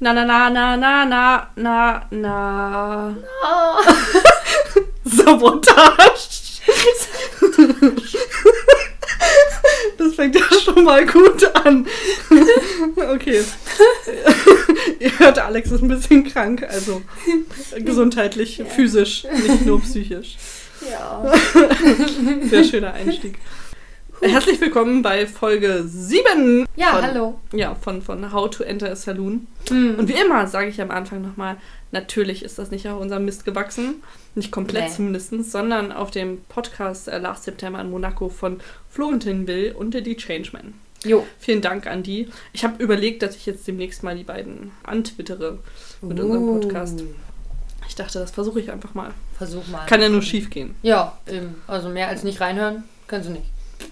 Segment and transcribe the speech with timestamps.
[0.00, 3.16] Na na na na na na na na.
[3.42, 3.78] Ah.
[5.04, 6.62] Sabotage.
[9.98, 11.86] Das fängt ja schon mal gut an.
[13.12, 13.42] Okay.
[14.98, 17.02] Ihr hört, Alex ist ein bisschen krank, also
[17.78, 18.64] gesundheitlich, Ja.
[18.64, 20.36] physisch, nicht nur psychisch.
[20.90, 21.32] Ja.
[22.50, 23.38] Sehr schöner Einstieg.
[24.26, 26.66] Herzlich willkommen bei Folge 7.
[26.76, 27.40] Ja, von, hallo.
[27.52, 29.46] Ja, von, von How to Enter a Saloon.
[29.68, 29.96] Hm.
[29.98, 31.58] Und wie immer sage ich am Anfang nochmal,
[31.92, 34.02] natürlich ist das nicht auf unserem Mist gewachsen,
[34.34, 34.90] nicht komplett Nee.
[34.90, 40.00] zumindest, sondern auf dem Podcast äh, Last September in Monaco von Florentin Will und der
[40.00, 40.72] Die Changeman.
[41.04, 41.26] Jo.
[41.38, 42.30] Vielen Dank an die.
[42.54, 45.58] Ich habe überlegt, dass ich jetzt demnächst mal die beiden antwittere
[46.00, 46.60] mit unserem Uh.
[46.60, 47.02] Podcast.
[47.86, 49.10] Ich dachte, das versuche ich einfach mal.
[49.36, 49.84] Versuch mal.
[49.84, 50.76] Kann ja nur schief gehen.
[50.80, 51.56] Ja, eben.
[51.66, 53.44] Also mehr als nicht reinhören können sie nicht.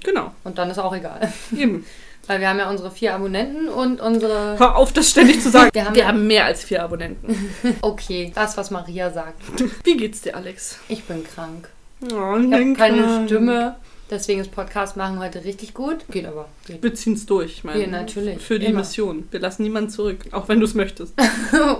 [0.04, 1.32] Genau, Und dann ist auch egal.
[1.56, 1.84] eben.
[2.28, 4.56] Weil wir haben ja unsere vier Abonnenten und unsere.
[4.58, 5.70] Hör auf, das ständig zu sagen.
[5.74, 7.52] Wir haben- Wir haben mehr als vier Abonnenten.
[7.82, 9.40] Okay, das, was Maria sagt.
[9.84, 10.78] Wie geht's dir, Alex?
[10.88, 11.68] Ich bin krank.
[12.02, 13.26] Oh, Ich habe denk keine dran.
[13.26, 13.76] Stimme.
[14.08, 16.04] Deswegen ist Podcast machen heute richtig gut.
[16.10, 16.48] Geht aber.
[16.66, 16.82] Geht.
[16.82, 17.50] Wir ziehen's durch.
[17.52, 18.40] Ich meine, Ja, natürlich.
[18.42, 18.80] Für die Immer.
[18.80, 19.26] Mission.
[19.30, 21.14] Wir lassen niemanden zurück, auch wenn du es möchtest.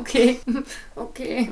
[0.01, 0.41] okay.
[0.97, 1.51] Okay.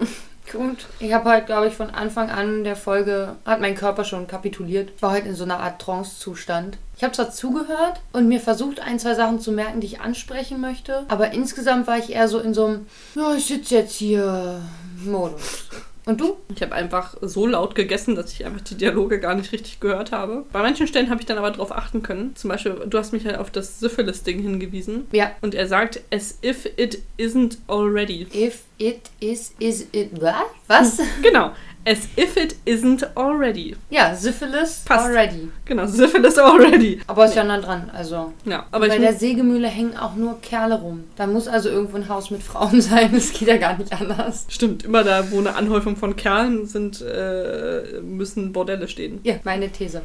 [0.52, 0.86] Gut.
[0.98, 4.90] Ich habe heute, glaube ich, von Anfang an der Folge, hat mein Körper schon kapituliert.
[4.96, 6.76] Ich war heute in so einer Art Trance-Zustand.
[6.96, 10.60] Ich habe zwar zugehört und mir versucht, ein, zwei Sachen zu merken, die ich ansprechen
[10.60, 14.60] möchte, aber insgesamt war ich eher so in so einem, ja, ich sitze jetzt hier
[15.04, 15.68] Modus.
[16.06, 16.36] Und du?
[16.54, 20.12] Ich habe einfach so laut gegessen, dass ich einfach die Dialoge gar nicht richtig gehört
[20.12, 20.44] habe.
[20.52, 22.34] Bei manchen Stellen habe ich dann aber darauf achten können.
[22.36, 25.06] Zum Beispiel, du hast mich halt auf das Syphilis-Ding hingewiesen.
[25.12, 25.32] Ja.
[25.40, 28.26] Und er sagt, as if it isn't already.
[28.34, 30.46] If it is, is it, what?
[30.68, 31.00] Was?
[31.22, 31.52] Genau.
[31.86, 33.74] As if it isn't already.
[33.88, 35.06] Ja, Syphilis Passt.
[35.06, 35.48] already.
[35.64, 37.00] Genau, Syphilis already.
[37.06, 38.34] Aber ist ja nah dran, also.
[38.44, 41.04] Ja, aber Bei der Sägemühle hängen auch nur Kerle rum.
[41.16, 43.10] Da muss also irgendwo ein Haus mit Frauen sein.
[43.14, 44.44] Das geht ja gar nicht anders.
[44.48, 49.20] Stimmt, immer da, wo eine Anhäufung von Kerlen sind, äh, müssen Bordelle stehen.
[49.22, 50.02] Ja, meine These.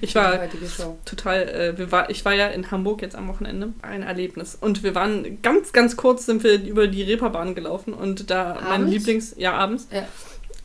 [0.00, 0.38] Ich war
[1.04, 3.72] total, äh, wir war, ich war ja in Hamburg jetzt am Wochenende.
[3.82, 4.56] Ein Erlebnis.
[4.60, 8.82] Und wir waren ganz, ganz kurz sind wir über die Reeperbahn gelaufen und da mein
[8.82, 8.92] Abends?
[8.92, 9.88] Lieblings, ja abends.
[9.92, 10.04] Ja.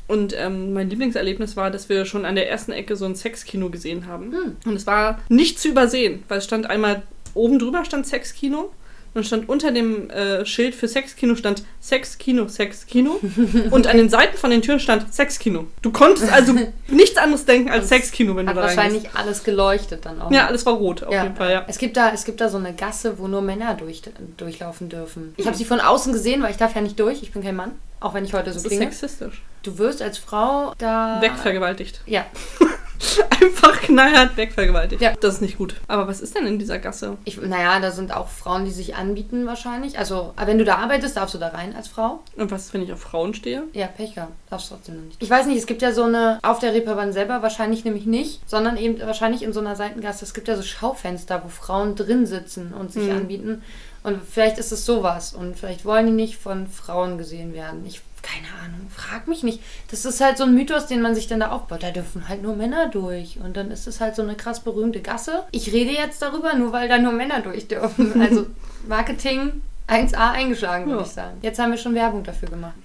[0.08, 3.70] Und ähm, mein Lieblingserlebnis war, dass wir schon an der ersten Ecke so ein Sexkino
[3.70, 4.32] gesehen haben.
[4.32, 4.56] Hm.
[4.66, 7.04] Und es war nicht zu übersehen, weil es stand einmal
[7.34, 8.72] oben drüber stand Sexkino.
[9.18, 13.20] Und stand unter dem äh, Schild für Sexkino stand Sexkino, Sexkino.
[13.72, 15.66] und an den Seiten von den Türen stand Sexkino.
[15.82, 16.54] Du konntest also
[16.88, 18.78] nichts anderes denken als Das Sexkino, wenn du da reingehst.
[18.78, 20.30] wahrscheinlich alles geleuchtet dann auch.
[20.32, 21.24] Ja, alles war rot auf Ja.
[21.24, 21.66] jeden Fall, ja.
[21.68, 24.04] Es gibt, da, es gibt da so eine Gasse, wo nur Männer durch,
[24.38, 25.34] durchlaufen dürfen.
[25.38, 27.24] Ich habe sie von außen gesehen, weil ich darf ja nicht durch.
[27.24, 27.72] Ich bin kein Mann.
[28.00, 28.86] Auch wenn ich heute so Das ist klinge.
[28.86, 29.42] sexistisch.
[29.64, 31.18] Du wirst als Frau da...
[31.22, 32.02] Wegvergewaltigt.
[32.06, 32.24] Ja.
[33.42, 35.02] Einfach knallhart wegvergewaltigt.
[35.02, 35.14] Ja.
[35.20, 35.76] Das ist nicht gut.
[35.88, 37.18] Aber was ist denn in dieser Gasse?
[37.26, 39.98] Ich, naja, da sind auch Frauen, die sich anbieten wahrscheinlich.
[40.00, 42.22] Also, wenn du da arbeitest, darfst du da rein als Frau.
[42.36, 43.64] Und was, wenn ich auf Frauen stehe?
[43.74, 44.34] Ja, Pech gehabt.
[44.50, 45.22] Darfst trotzdem noch nicht.
[45.22, 48.42] Ich weiß nicht, es gibt ja so eine, auf der Reeperbahn selber wahrscheinlich nämlich nicht,
[48.50, 50.26] sondern eben wahrscheinlich in so einer Seitengasse.
[50.26, 53.12] Es gibt ja so Schaufenster, wo Frauen drin sitzen und sich Mhm.
[53.18, 53.62] anbieten.
[54.04, 55.34] Und vielleicht ist es sowas.
[55.34, 57.86] Und vielleicht wollen die nicht von Frauen gesehen werden.
[57.86, 59.62] Ich, keine Ahnung, frag mich nicht.
[59.92, 61.84] Das ist halt so ein Mythos, den man sich dann da aufbaut.
[61.84, 63.40] Da dürfen halt nur Männer durch.
[63.40, 65.44] Und dann ist es halt so eine krass berühmte Gasse.
[65.52, 68.20] Ich rede jetzt darüber, nur weil da nur Männer durch dürfen.
[68.22, 68.48] Also
[68.88, 71.06] Marketing 1A eingeschlagen, würde Ja.
[71.06, 71.38] ich sagen.
[71.42, 72.76] Jetzt haben wir schon Werbung dafür gemacht.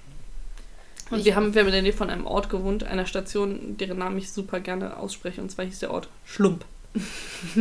[1.11, 3.75] Und Ich- wir haben, wir haben in der Nähe von einem Ort gewohnt, einer Station,
[3.77, 5.41] deren Namen ich super gerne ausspreche.
[5.41, 6.63] Und zwar hieß der Ort Schlump.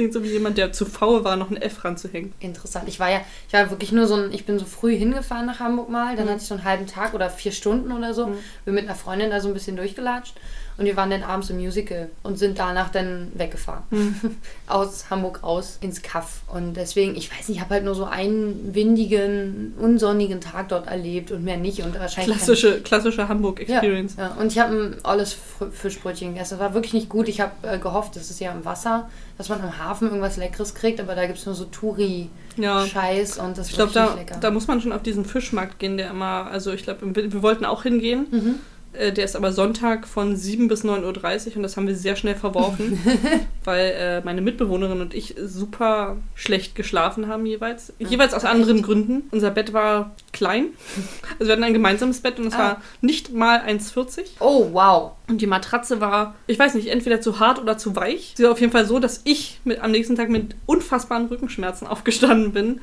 [0.00, 2.32] Klingt so wie jemand, der zu faul war, noch ein F ranzuhängen.
[2.40, 2.88] Interessant.
[2.88, 5.60] Ich war ja, ich war wirklich nur so ein, ich bin so früh hingefahren nach
[5.60, 6.30] Hamburg mal, dann Mhm.
[6.30, 8.28] hatte ich so einen halben Tag oder vier Stunden oder so.
[8.28, 8.38] Mhm.
[8.64, 10.32] Bin mit einer Freundin da so ein bisschen durchgelatscht
[10.80, 13.84] und wir waren dann abends im Musical und sind danach dann weggefahren.
[14.66, 16.40] Aus Hamburg aus ins Kaff.
[16.52, 20.86] Und deswegen, ich weiß nicht, ich habe halt nur so einen windigen, unsonnigen Tag dort
[20.88, 21.82] erlebt und mehr nicht.
[21.82, 22.34] Und wahrscheinlich.
[22.36, 24.16] Klassische, klassische Hamburg-Experience.
[24.18, 26.54] Ja, und ich habe ein olles Fr- Fischbrötchen gegessen.
[26.54, 27.28] Das war wirklich nicht gut.
[27.28, 29.08] Ich habe äh, gehofft, das ist ja im Wasser,
[29.38, 33.44] dass man am Hafen irgendwas Leckeres kriegt, aber da gibt es nur so Touri-Scheiß Ja.
[33.44, 34.40] und das Ich ist glaube, wirklich da, nicht lecker.
[34.40, 37.64] da muss man schon auf diesen Fischmarkt gehen, der immer, also ich glaube, wir wollten
[37.64, 38.26] auch hingehen.
[38.30, 38.54] mhm.
[38.92, 42.16] Äh, Der ist aber Sonntag von 7 bis 9.30 Uhr und das haben wir sehr
[42.16, 42.98] schnell verworfen,
[43.64, 47.92] weil äh, meine Mitbewohnerin und ich super schlecht geschlafen haben jeweils.
[47.98, 48.52] Jeweils aus echt?
[48.52, 49.28] anderen Gründen.
[49.30, 50.66] Unser Bett war klein.
[51.38, 52.58] Also wir hatten ein gemeinsames Bett und es Ah.
[52.58, 54.24] war nicht mal 1,40.
[54.40, 55.12] Oh, wow.
[55.30, 58.34] Und die Matratze war, ich weiß nicht, entweder zu hart oder zu weich.
[58.36, 61.86] Sie war auf jeden Fall so, dass ich mit, am nächsten Tag mit unfassbaren Rückenschmerzen
[61.86, 62.80] aufgestanden bin.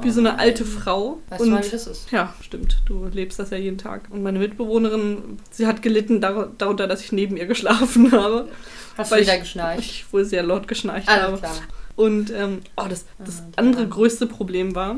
[0.00, 1.18] Wie so eine alte Frau.
[1.28, 2.10] Weißt und du mal, wie das ist?
[2.10, 2.78] ja, stimmt.
[2.86, 4.08] Du lebst das ja jeden Tag.
[4.10, 8.48] Und meine Mitbewohnerin, sie hat gelitten dar darunter, dass ich neben ihr geschlafen habe.
[8.96, 9.80] Hast du wieder ich, geschnarcht?
[9.80, 11.26] ich wohl sehr laut geschnarcht habe.
[11.26, 11.52] Alles klar.
[11.96, 14.96] Und ähm, oh, das, das Ah, andere größte Problem war,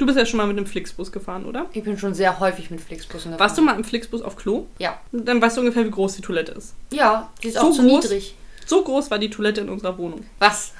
[0.00, 1.66] Du bist ja schon mal mit dem Flixbus gefahren, oder?
[1.74, 3.38] Ich bin schon sehr häufig mit Flixbussen gefahren.
[3.48, 4.64] Warst du mal im Flixbus auf Klo?
[4.78, 4.98] Ja.
[5.12, 6.74] Dann weißt du ungefähr, wie groß die Toilette ist.
[6.90, 8.04] Ja, die ist So auch zu groß?
[8.04, 8.34] niedrig.
[8.64, 10.24] So groß war die Toilette in unserer Wohnung.
[10.38, 10.72] Was?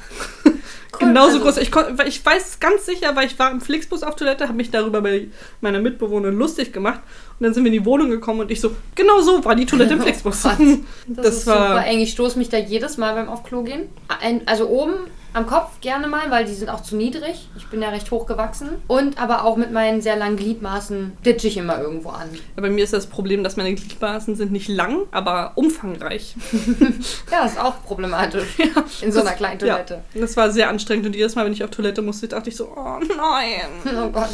[0.99, 1.57] Genauso also- groß.
[1.59, 1.71] Ich,
[2.07, 5.03] ich weiß es ganz sicher, weil ich war im Flixbus auf Toilette, habe mich darüber
[5.03, 5.27] bei
[5.61, 7.01] meiner Mitbewohnerin lustig gemacht.
[7.39, 9.67] Und dann sind wir in die Wohnung gekommen und ich so, genau so war die
[9.67, 10.43] Toilette im Oh Flixbus.
[10.45, 10.57] Gott.
[11.09, 11.99] Das, Das ist war- super eng.
[12.01, 13.91] Ich stoße mich da jedes Mal beim auf Klo gehen.
[14.09, 14.95] Ein, also oben
[15.33, 17.49] am Kopf gerne mal, weil die sind auch zu niedrig.
[17.57, 18.69] Ich bin ja recht hoch gewachsen.
[18.87, 22.29] Und aber auch mit meinen sehr langen Gliedmaßen ditche ich immer irgendwo an.
[22.57, 26.35] Bei mir ist das Problem, dass meine Gliedmaßen sind nicht lang, aber umfangreich.
[27.31, 28.59] Ja, ist auch problematisch.
[29.01, 30.03] in so einer kleinen Toilette.
[30.15, 32.57] Ja, das war sehr anstrengend und jedes Mal, wenn ich auf Toilette musste, dachte ich
[32.57, 33.71] so, oh nein.
[34.01, 34.31] Oh Gott.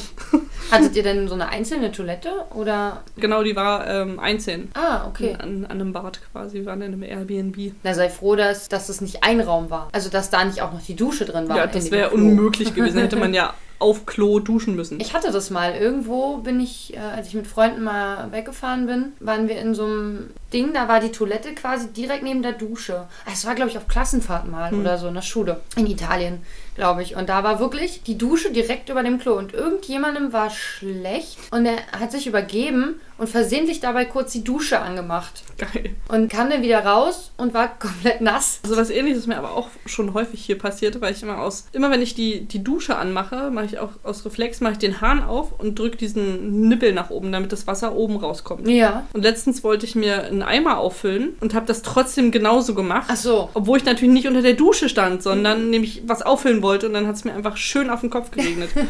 [0.71, 2.31] Hattet ihr denn so eine einzelne Toilette?
[2.55, 3.03] Oder.
[3.17, 4.71] Genau, die war ähm, einzeln.
[4.75, 5.37] Ah, okay.
[5.39, 6.59] An, an einem Bad quasi.
[6.59, 7.73] Wir waren in einem Airbnb.
[7.83, 9.89] Na, sei froh, dass, dass es nicht ein Raum war.
[9.93, 11.57] Also, dass da nicht auch noch die Dusche drin war.
[11.57, 12.99] ja, das wäre unmöglich gewesen.
[12.99, 14.99] Hätte man ja auf Klo duschen müssen.
[15.01, 15.75] Ich hatte das mal.
[15.75, 19.85] Irgendwo bin ich, äh, als ich mit Freunden mal weggefahren bin, waren wir in so
[19.85, 23.07] einem Ding, da war die Toilette quasi direkt neben der Dusche.
[23.27, 24.81] Ah, Es war, glaube ich, auf Klassenfahrt mal Hm.
[24.81, 25.61] oder so in der Schule.
[25.77, 26.41] In Italien,
[26.77, 27.17] glaube ich.
[27.17, 29.35] Und da war wirklich die Dusche direkt über dem Klo.
[29.35, 34.81] Und irgendjemandem war schlecht und er hat sich übergeben und versehentlich dabei kurz die Dusche
[34.81, 35.43] angemacht.
[35.57, 35.95] Geil.
[36.09, 38.61] Und kam dann wieder raus und war komplett nass.
[38.63, 41.67] Also was ähnliches ist mir aber auch schon häufig hier passiert, weil ich immer aus,
[41.73, 45.01] immer wenn ich die, die Dusche anmache, mache ich auch aus Reflex, mache ich den
[45.01, 48.69] Hahn auf und drücke diesen Nippel nach oben, damit das Wasser oben rauskommt.
[48.69, 49.07] Ja.
[49.15, 53.07] Und letztens wollte ich mir einen Eimer auffüllen und habe das trotzdem genauso gemacht.
[53.09, 53.49] Ach so.
[53.55, 57.07] Obwohl ich natürlich nicht unter der Dusche stand, sondern nämlich was auffüllen wollte und dann
[57.07, 58.71] hat es mir einfach schön auf den Kopf geregnet.
[58.75, 58.83] da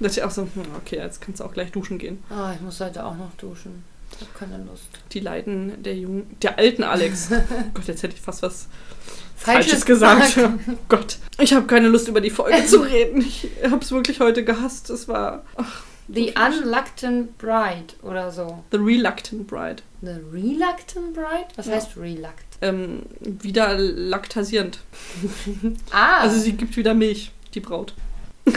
[0.00, 2.22] dachte ich auch so, hm, okay, jetzt kannst du auch gleich duschen gehen.
[2.30, 3.84] Ah, ich muss heute auch noch duschen.
[4.14, 4.88] Ich habe keine Lust.
[5.12, 7.30] Die Leiden der jungen, der alten Alex.
[7.74, 8.68] Gott, jetzt hätte ich fast was
[9.36, 10.34] Falsches gesagt.
[10.34, 10.60] gesagt.
[10.70, 11.16] Oh Gott.
[11.40, 13.20] Ich habe keine Lust über die Folge zu reden.
[13.22, 14.90] Ich habe es wirklich heute gehasst.
[14.90, 18.62] Es war ach, The Unreluctant Bride oder so.
[18.70, 19.82] The Reluctant Bride.
[20.02, 21.48] The Reluctant Bride?
[21.56, 21.74] Was Ja.
[21.74, 22.51] heißt Reluctant?
[22.62, 24.78] Ähm, wieder laktasierend.
[25.90, 27.94] Ah, Also sie gibt wieder Milch, die Braut.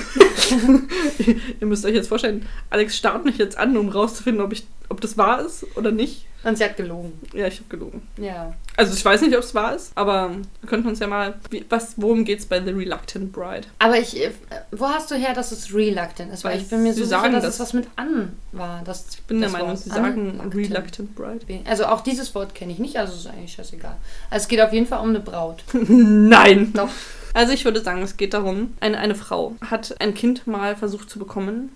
[1.59, 5.01] Ihr müsst euch jetzt vorstellen, Alex starrt mich jetzt an, um rauszufinden, ob, ich, ob
[5.01, 6.25] das wahr ist oder nicht.
[6.43, 7.13] und sie hat gelogen.
[7.33, 8.07] Ja, ich habe gelogen.
[8.17, 8.53] Ja.
[8.77, 11.35] Also ich weiß nicht, ob es wahr ist, aber wir könnten uns ja mal...
[11.49, 13.67] Wie, was, worum geht's bei The Reluctant Bride?
[13.79, 14.31] Aber ich, äh,
[14.71, 16.43] wo hast du her, dass es Reluctant ist?
[16.43, 17.53] Weil Weil ich bin mir sie so sicher, sagen dass das.
[17.55, 18.81] es was mit an war.
[18.85, 20.39] Das, Ich bin der Meinung, sie sagen.
[20.53, 21.39] Reluctant Bride.
[21.65, 23.95] Also auch dieses Wort kenne ich nicht, also ist eigentlich scheißegal.
[24.29, 25.63] Also es geht auf jeden Fall um eine Braut.
[25.73, 26.73] Nein!
[26.73, 26.89] Doch.
[27.33, 31.09] Also ich würde sagen, es geht darum, eine, eine Frau hat ein Kind mal versucht
[31.09, 31.75] zu bekommen,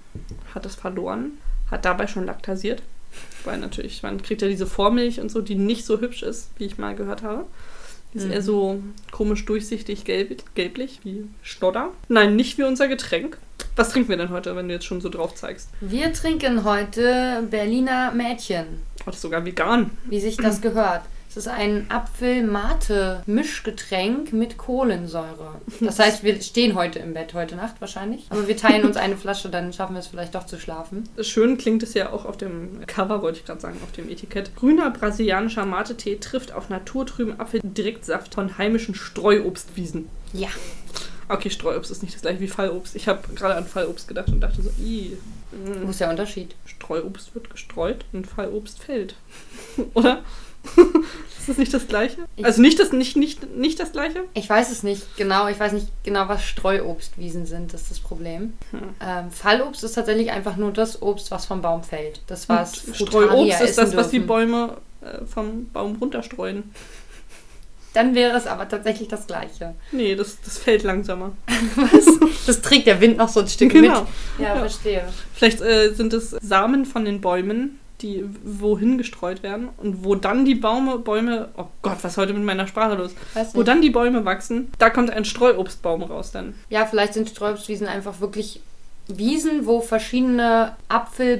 [0.53, 1.37] hat es verloren,
[1.71, 2.81] hat dabei schon laktasiert.
[3.49, 6.65] Weil natürlich, man kriegt ja diese Vormilch und so, die nicht so hübsch ist, wie
[6.65, 7.45] ich mal gehört habe.
[8.13, 8.31] Die ist Mhm.
[8.31, 8.79] eher so
[9.11, 11.89] komisch durchsichtig gelb, gelblich, wie Schnodder.
[12.09, 13.37] Nein, nicht wie unser Getränk.
[13.75, 15.69] Was trinken wir denn heute, wenn du jetzt schon so drauf zeigst?
[15.81, 18.65] Wir trinken heute Berliner Mädchen,
[19.01, 19.91] Oh, das ist sogar vegan.
[20.05, 21.01] wie sich das gehört.
[21.29, 25.61] Es ist ein Apfel-Mate-Mischgetränk mit Kohlensäure.
[25.79, 28.25] Das heißt, wir stehen heute im Bett, heute Nacht wahrscheinlich.
[28.29, 31.07] Aber wir teilen uns eine Flasche, dann schaffen wir es vielleicht doch zu schlafen.
[31.21, 34.55] Schön klingt es ja auch auf dem Cover, wollte ich gerade sagen, auf dem Etikett.
[34.55, 40.09] Grüner brasilianischer Mate-Tee trifft auf naturtrüben Apfeldirektsaft von heimischen Streuobstwiesen.
[40.33, 40.49] Ja.
[41.27, 42.95] Okay, Streuobst ist nicht das gleiche wie Fallobst.
[42.95, 45.15] Ich habe gerade an Fallobst gedacht und dachte so, ih,
[45.51, 46.55] Wo mm, ist der Unterschied?
[46.65, 49.13] Streuobst wird gestreut und Fallobst fällt.
[49.93, 50.23] Oder?
[51.39, 52.17] ist das nicht das gleiche?
[52.35, 54.23] Ich- Also nicht das, nicht, nicht, nicht das gleiche?
[54.33, 55.47] Ich weiß es nicht genau.
[55.47, 57.73] Ich weiß nicht genau, was Streuobstwiesen sind.
[57.73, 58.53] Das ist das Problem.
[58.71, 58.79] Hm.
[59.05, 62.21] Ähm, Fallobst ist tatsächlich einfach nur das Obst, was vom Baum fällt.
[62.27, 64.27] Das, Und Frutarier Streuobst ist das, essen was die dürfen.
[64.27, 66.63] Bäume äh, vom Baum runterstreuen.
[67.93, 69.73] Dann wäre es aber tatsächlich das Gleiche.
[69.91, 71.31] Nee, das, das fällt langsamer.
[71.75, 72.05] Was?
[72.45, 74.01] Das trägt der Wind noch so ein Stück Genau.
[74.01, 74.09] mit.
[74.37, 74.59] Ja, Ja.
[74.59, 75.03] verstehe.
[75.33, 80.45] Vielleicht äh, sind es Samen von den Bäumen, die wohin gestreut werden und wo dann
[80.45, 83.11] die Baume, Bäume, oh Gott, was ist heute mit meiner Sprache los?
[83.53, 86.55] Wo dann die Bäume wachsen, da kommt ein Streuobstbaum raus dann.
[86.69, 88.61] Ja, vielleicht sind Streuobstwiesen einfach wirklich
[89.11, 90.75] Wiesen, wo verschiedene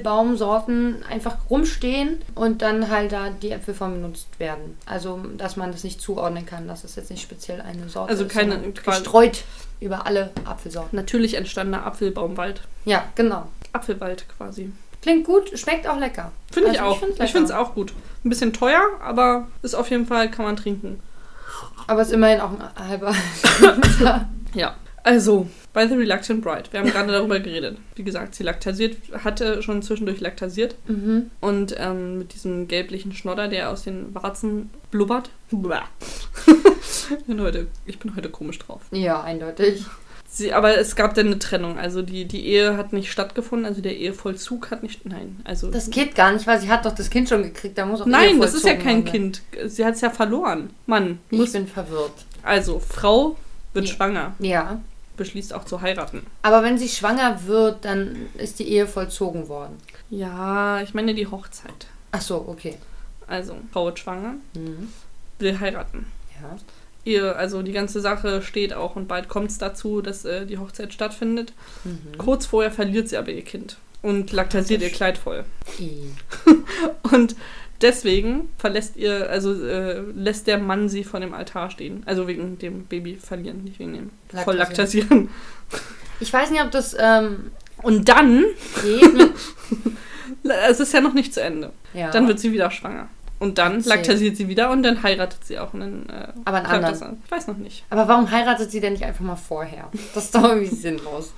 [0.04, 4.76] Apfelbaumsorten einfach rumstehen und dann halt da die Äpfel von benutzt werden.
[4.86, 8.24] Also, dass man das nicht zuordnen kann, dass es jetzt nicht speziell eine Sorte Also
[8.24, 9.44] ist, keine- quasi- gestreut
[9.80, 10.96] über alle Apfelsorten.
[10.96, 12.62] Natürlich entstandener Apfelbaumwald.
[12.84, 13.46] Ja, genau.
[13.72, 14.72] Apfelwald quasi.
[15.02, 16.32] Klingt gut, schmeckt auch lecker.
[16.52, 16.98] Finde ich Also, auch.
[17.00, 17.92] find's Ich finde es auch gut.
[18.24, 21.00] Ein bisschen teuer, aber ist auf jeden Fall, kann man trinken.
[21.86, 23.14] Aber es ist immerhin auch ein halber.
[24.54, 24.74] Ja.
[25.02, 26.64] Also, bei The Reluctant Bride.
[26.72, 27.78] Wir haben gerade darüber geredet.
[27.94, 30.74] Wie gesagt, sie laktasiert, hatte schon zwischendurch laktasiert.
[30.88, 31.30] mhm.
[31.40, 35.30] Und ähm, mit diesem gelblichen Schnodder, der aus den Warzen blubbert.
[37.18, 38.82] Ich, bin heute, ich bin heute komisch drauf.
[38.92, 39.84] Ja, eindeutig.
[40.32, 41.76] Sie, aber es gab dann eine Trennung.
[41.78, 45.04] Also die, die Ehe hat nicht stattgefunden, also der Ehevollzug hat nicht.
[45.04, 45.70] Nein, also.
[45.72, 47.76] Das geht gar nicht, weil sie hat doch das Kind schon gekriegt.
[47.76, 49.42] Da muss auch nein, das ist ja kein worden Kind.
[49.66, 50.70] Sie hat es ja verloren.
[50.86, 51.18] Mann.
[51.30, 52.12] Ich muss, bin verwirrt.
[52.44, 53.36] also Frau
[53.74, 53.94] wird Ja.
[53.94, 54.80] schwanger, Ja.
[55.16, 56.24] beschließt auch zu heiraten.
[56.42, 59.76] Aber wenn sie schwanger wird, dann ist die Ehe vollzogen worden.
[60.10, 61.86] Ja, ich meine die Hochzeit.
[62.12, 62.76] Ach so, okay.
[63.26, 64.88] Also, Frau wird schwanger, Mhm.
[65.40, 66.06] will heiraten.
[66.40, 66.56] Ja.
[67.04, 70.58] Ihr, also die ganze Sache steht auch und bald kommt es dazu, dass äh, die
[70.58, 71.52] Hochzeit stattfindet.
[71.84, 72.18] Mhm.
[72.18, 75.44] Kurz vorher verliert sie aber ihr Kind und laktasiert ihr Kleid voll.
[77.02, 77.36] Und
[77.82, 82.02] deswegen verlässt ihr, also äh, lässt der Mann sie von dem Altar stehen.
[82.06, 84.44] Also wegen dem Baby verlieren, nicht wegen dem Laktasieren.
[84.44, 85.28] voll laktasieren.
[86.22, 87.50] Ich weiß nicht, ob das ähm,
[87.82, 88.44] Und dann,
[88.82, 89.30] geht.
[90.68, 92.10] Es ist ja noch nicht zu Ende, ja.
[92.10, 93.08] dann wird sie wieder schwanger.
[93.40, 95.70] Und dann laktasiert sie wieder und dann heiratet sie auch.
[95.72, 97.02] Dann, äh, Aber einen anderen.
[97.02, 97.22] an.
[97.24, 97.84] Ich weiß noch nicht.
[97.90, 99.88] Aber warum heiratet sie denn nicht einfach mal vorher?
[100.14, 101.32] Das ist doch irgendwie sinnlos.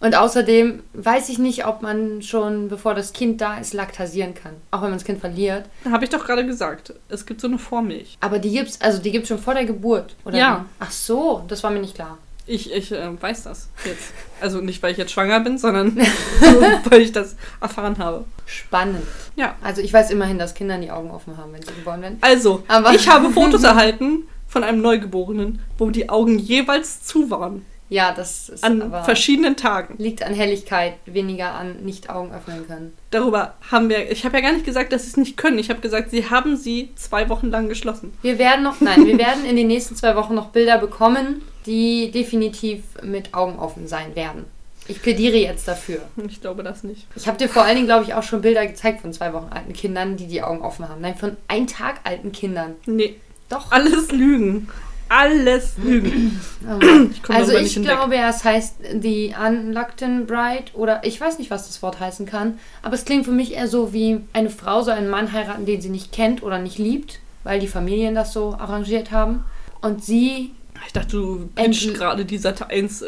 [0.00, 4.52] Und außerdem weiß ich nicht, ob man schon, bevor das Kind da ist, laktasieren kann.
[4.70, 5.64] Auch wenn man das Kind verliert.
[5.90, 6.92] Habe ich doch gerade gesagt.
[7.08, 8.18] Es gibt so eine Vormilch.
[8.20, 10.36] Aber die gibt's, also die gibt's schon vor der Geburt, oder?
[10.36, 10.58] Ja.
[10.64, 10.68] wie?
[10.80, 12.18] Ach so, das war mir nicht klar.
[12.46, 14.12] Ich, ich äh, weiß das jetzt.
[14.40, 15.96] Also nicht, weil ich jetzt schwanger bin, sondern
[16.90, 18.26] weil ich das erfahren habe.
[18.44, 19.02] Spannend.
[19.36, 19.54] Ja.
[19.62, 22.18] Also ich weiß immerhin, dass Kinder die Augen offen haben, wenn sie geboren werden.
[22.20, 27.64] Also, Aber- ich habe Fotos erhalten von einem Neugeborenen, wo die Augen jeweils zu waren.
[27.88, 29.94] Ja, das ist An verschiedenen Tagen.
[29.98, 32.92] liegt an Helligkeit, weniger an nicht Augen öffnen können.
[33.10, 34.10] Darüber haben wir.
[34.10, 35.58] Ich habe ja gar nicht gesagt, dass sie es nicht können.
[35.58, 38.12] Ich habe gesagt, sie haben sie zwei Wochen lang geschlossen.
[38.22, 42.10] Wir werden noch, nein, wir werden in den nächsten zwei Wochen noch Bilder bekommen, die
[42.10, 44.44] definitiv mit Augen offen sein werden.
[44.86, 46.00] Ich plädiere jetzt dafür.
[46.28, 47.06] Ich glaube das nicht.
[47.16, 49.48] Ich habe dir vor allen Dingen, glaube ich, auch schon Bilder gezeigt von zwei Wochen
[49.50, 51.00] alten Kindern, die die Augen offen haben.
[51.00, 52.74] Nein, von ein Tag alten Kindern.
[52.84, 53.16] Nee.
[53.48, 53.72] Doch.
[53.72, 54.68] Alles Lügen.
[55.08, 56.40] Alles Lügen.
[56.66, 56.80] Oh.
[57.12, 61.82] Ich also ich glaube, es heißt die Unluckten Bride oder ich weiß nicht, was das
[61.82, 65.10] Wort heißen kann, aber es klingt für mich eher so wie eine Frau soll einen
[65.10, 69.10] Mann heiraten, den sie nicht kennt oder nicht liebt, weil die Familien das so arrangiert
[69.10, 69.44] haben.
[69.82, 70.52] Und sie,
[70.86, 73.04] Ich dachte, du Endl- gerade die Sat 1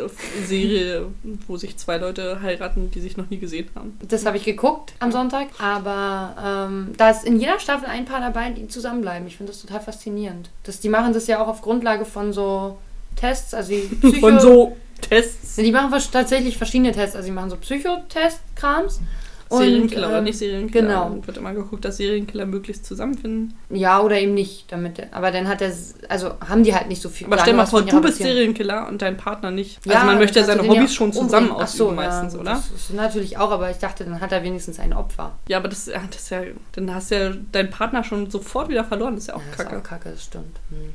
[0.46, 1.06] Serie,
[1.46, 3.98] wo sich zwei Leute heiraten, die sich noch nie gesehen haben.
[4.08, 8.20] das habe ich geguckt am Sonntag, aber ähm, da ist in jeder Staffel ein paar
[8.20, 9.26] dabei, die zusammenbleiben.
[9.28, 10.50] Ich finde das total faszinierend.
[10.64, 12.78] Das, die machen das ja auch auf Grundlage von so
[13.16, 15.56] Tests, also die Psycho Von so Tests.
[15.56, 17.16] Die machen tatsächlich verschiedene Tests.
[17.16, 19.00] Also die machen so Psychotest-Krams.
[19.48, 20.86] Und, Serienkiller oder ähm, nicht Serienkiller.
[20.88, 21.06] genau.
[21.06, 23.54] Und wird immer geguckt, dass Serienkiller möglichst zusammenfinden.
[23.70, 24.70] Ja, oder eben nicht.
[24.72, 25.72] Damit, aber dann hat er,
[26.08, 27.26] also haben die halt nicht so viel.
[27.28, 28.36] Aber stell mal vor, du bist Beziehung.
[28.36, 29.84] Serienkiller und dein Partner nicht.
[29.86, 31.28] Ja, also man möchte ja seine Hobbys schon umbringen.
[31.28, 32.50] zusammen so, ausüben meistens, ja, oder?
[32.52, 35.32] Das ist natürlich auch, aber ich dachte, dann hat er wenigstens ein Opfer.
[35.48, 38.68] Ja, aber das, ja, das ist ja, dann hast du ja deinen Partner schon sofort
[38.68, 39.14] wieder verloren.
[39.14, 39.76] Das ist ja auch Ja, das kacke.
[39.76, 40.58] ist auch kacke, das stimmt.
[40.70, 40.92] Hm.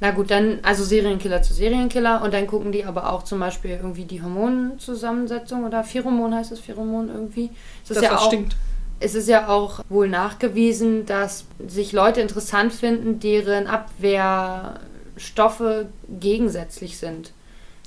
[0.00, 3.72] Na gut, dann also Serienkiller zu Serienkiller und dann gucken die aber auch zum Beispiel
[3.72, 7.50] irgendwie die Hormonzusammensetzung oder Pheromon heißt es, Pheromon irgendwie.
[7.84, 8.56] Es ist das, ja auch, stinkt.
[8.98, 17.32] Es ist ja auch wohl nachgewiesen, dass sich Leute interessant finden, deren Abwehrstoffe gegensätzlich sind.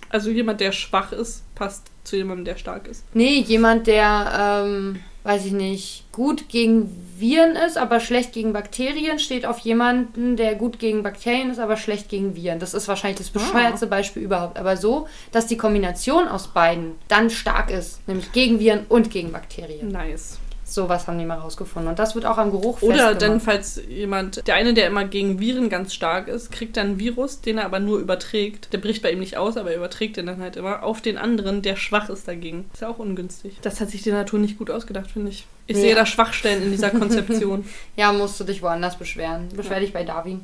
[0.10, 3.04] Also jemand, der schwach ist, passt zu jemandem, der stark ist.
[3.16, 9.20] Nee, jemand, der, ähm, weiß ich nicht, gut gegen Viren ist, aber schlecht gegen Bakterien,
[9.20, 12.60] steht auf jemanden, der gut gegen Bakterien ist, aber schlecht gegen Viren.
[12.60, 14.58] Das ist wahrscheinlich das bescheuertste Beispiel überhaupt.
[14.58, 19.32] Aber so, dass die Kombination aus beiden dann stark ist, nämlich gegen Viren und gegen
[19.32, 19.88] Bakterien.
[19.88, 20.40] Nice.
[20.66, 21.90] Sowas haben die mal rausgefunden.
[21.90, 23.22] Und das wird auch am Geruch Oder festgemacht.
[23.22, 27.00] dann, falls jemand, der eine, der immer gegen Viren ganz stark ist, kriegt dann einen
[27.00, 28.72] Virus, den er aber nur überträgt.
[28.74, 31.18] Der bricht bei ihm nicht aus, aber er überträgt den dann halt immer auf den
[31.18, 32.66] anderen, der schwach ist dagegen.
[32.74, 33.58] Ist ja auch ungünstig.
[33.62, 35.46] Das hat sich die Natur nicht gut ausgedacht, finde ich.
[35.68, 35.82] Ich Ja.
[35.84, 37.66] sehe da Schwachstellen in dieser Konzeption.
[37.96, 39.50] Ja, musst du dich woanders beschweren.
[39.56, 40.42] Beschwer dich bei Darwin.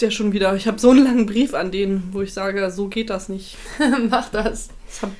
[0.00, 0.54] der schon wieder.
[0.54, 3.56] Ich habe so einen langen Brief an den, wo ich sage, so geht das nicht.
[4.10, 4.68] Mach das.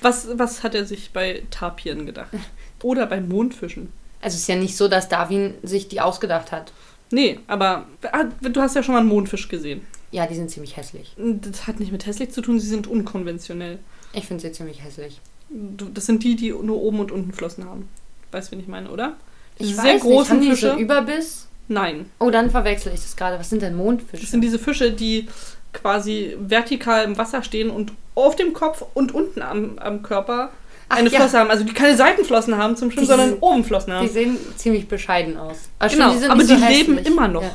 [0.03, 2.29] Was, was hat er sich bei Tapien gedacht?
[2.83, 3.93] Oder bei Mondfischen?
[4.21, 6.73] Also es ist ja nicht so, dass Darwin sich die ausgedacht hat.
[7.11, 9.83] Nee, aber ah, du hast ja schon mal einen Mondfisch gesehen.
[10.13, 11.15] Ja, die sind ziemlich hässlich.
[11.17, 13.79] Das hat nicht mit hässlich zu tun, sie sind unkonventionell.
[14.13, 15.21] Ich finde sie ziemlich hässlich.
[15.51, 17.89] Du, das sind die, die nur oben und unten Flossen haben.
[18.31, 19.17] Weißt du, wen ich meine, oder?
[19.59, 20.77] Ich Diese weiß sehr nicht, großen haben die so Fische.
[20.77, 21.49] Überbiss?
[21.69, 22.07] Nein.
[22.19, 23.39] Oh, dann verwechsel ich das gerade.
[23.39, 24.23] Was sind denn Mondfische?
[24.23, 25.29] Das sind diese Fische, die
[25.73, 30.51] quasi vertikal im Wasser stehen und auf dem Kopf und unten am, am Körper
[30.93, 31.21] Ach eine ja.
[31.21, 31.51] Flosse haben.
[31.51, 34.09] Also die keine Seitenflossen haben zum Schwimmen, Die- sondern oben Flossen Die haben.
[34.09, 35.57] sehen ziemlich bescheiden aus.
[35.79, 37.07] Aber Genau, sind aber so die leben hässlich.
[37.07, 37.43] immer noch.
[37.43, 37.51] Ja.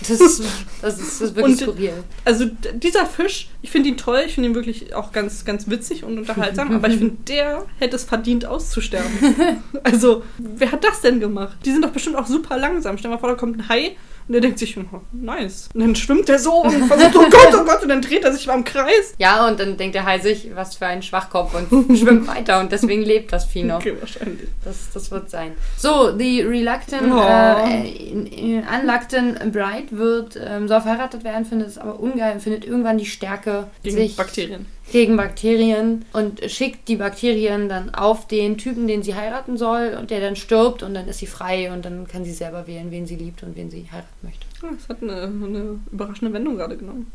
[0.00, 0.42] Das, ist,
[0.82, 1.92] das, ist, das wirklich Und- skurril.
[2.24, 6.04] Also dieser Fisch, ich finde ihn toll, ich finde ihn wirklich auch ganz, ganz witzig
[6.04, 9.10] und unterhaltsam, aber ich finde, der hätte es verdient auszusterben.
[9.84, 11.58] also, wer hat das denn gemacht?
[11.64, 12.98] Die sind doch bestimmt auch super langsam.
[12.98, 13.96] Stell dir mal vor, da kommt ein Hai
[14.30, 15.68] Und er denkt sich, oh, nice.
[15.74, 18.32] Und dann schwimmt er so und versucht, oh Gott, oh Gott, und dann dreht er
[18.32, 19.12] sich mal im Kreis.
[19.18, 21.68] Ja, und dann denkt der Hai sich, was für ein Schwachkopf und
[21.98, 23.78] schwimmt weiter und deswegen lebt das Vieh noch.
[23.80, 24.48] Okay, wahrscheinlich.
[24.64, 25.54] Das, das wird sein.
[25.76, 27.18] So, die Reluctant, Oh.
[27.18, 33.06] äh, Unluctant Bride wird, ähm, soll verheiratet werden, findet es aber ungeil, findet irgendwann die
[33.06, 34.66] Stärke, Gegen sich Bakterien.
[34.90, 40.10] Gegen Bakterien und schickt die Bakterien dann auf den Typen, den sie heiraten soll und
[40.10, 43.06] der dann stirbt und dann ist sie frei und dann kann sie selber wählen, wen
[43.06, 44.46] sie liebt und wen sie heiraten möchte.
[44.62, 47.10] Ah, Das hat eine, eine überraschende Wendung gerade genommen.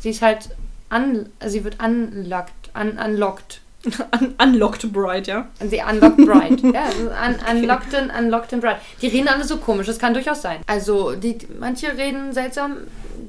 [0.00, 0.50] Sie ist halt,
[0.90, 3.60] also sie wird unlocked, un, unlocked.
[4.18, 5.46] Un Unlocked Bride, ja?
[5.60, 6.56] Sie unlocked bride.
[6.72, 8.78] ja, also un, unlocked, and, unlocked and bride.
[9.02, 10.60] Die reden alle so komisch, das kann durchaus sein.
[10.66, 12.78] Also, die, manche reden seltsam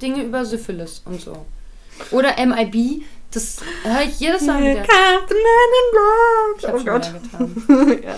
[0.02, 1.46] Dinge über Syphilis und so.
[2.12, 3.04] Oder MIB,
[3.36, 4.82] das höre ich jedes Mal wieder.
[4.82, 6.74] Captain Man in Ich Black.
[6.74, 8.04] habe Oh schon Gott.
[8.04, 8.16] ja.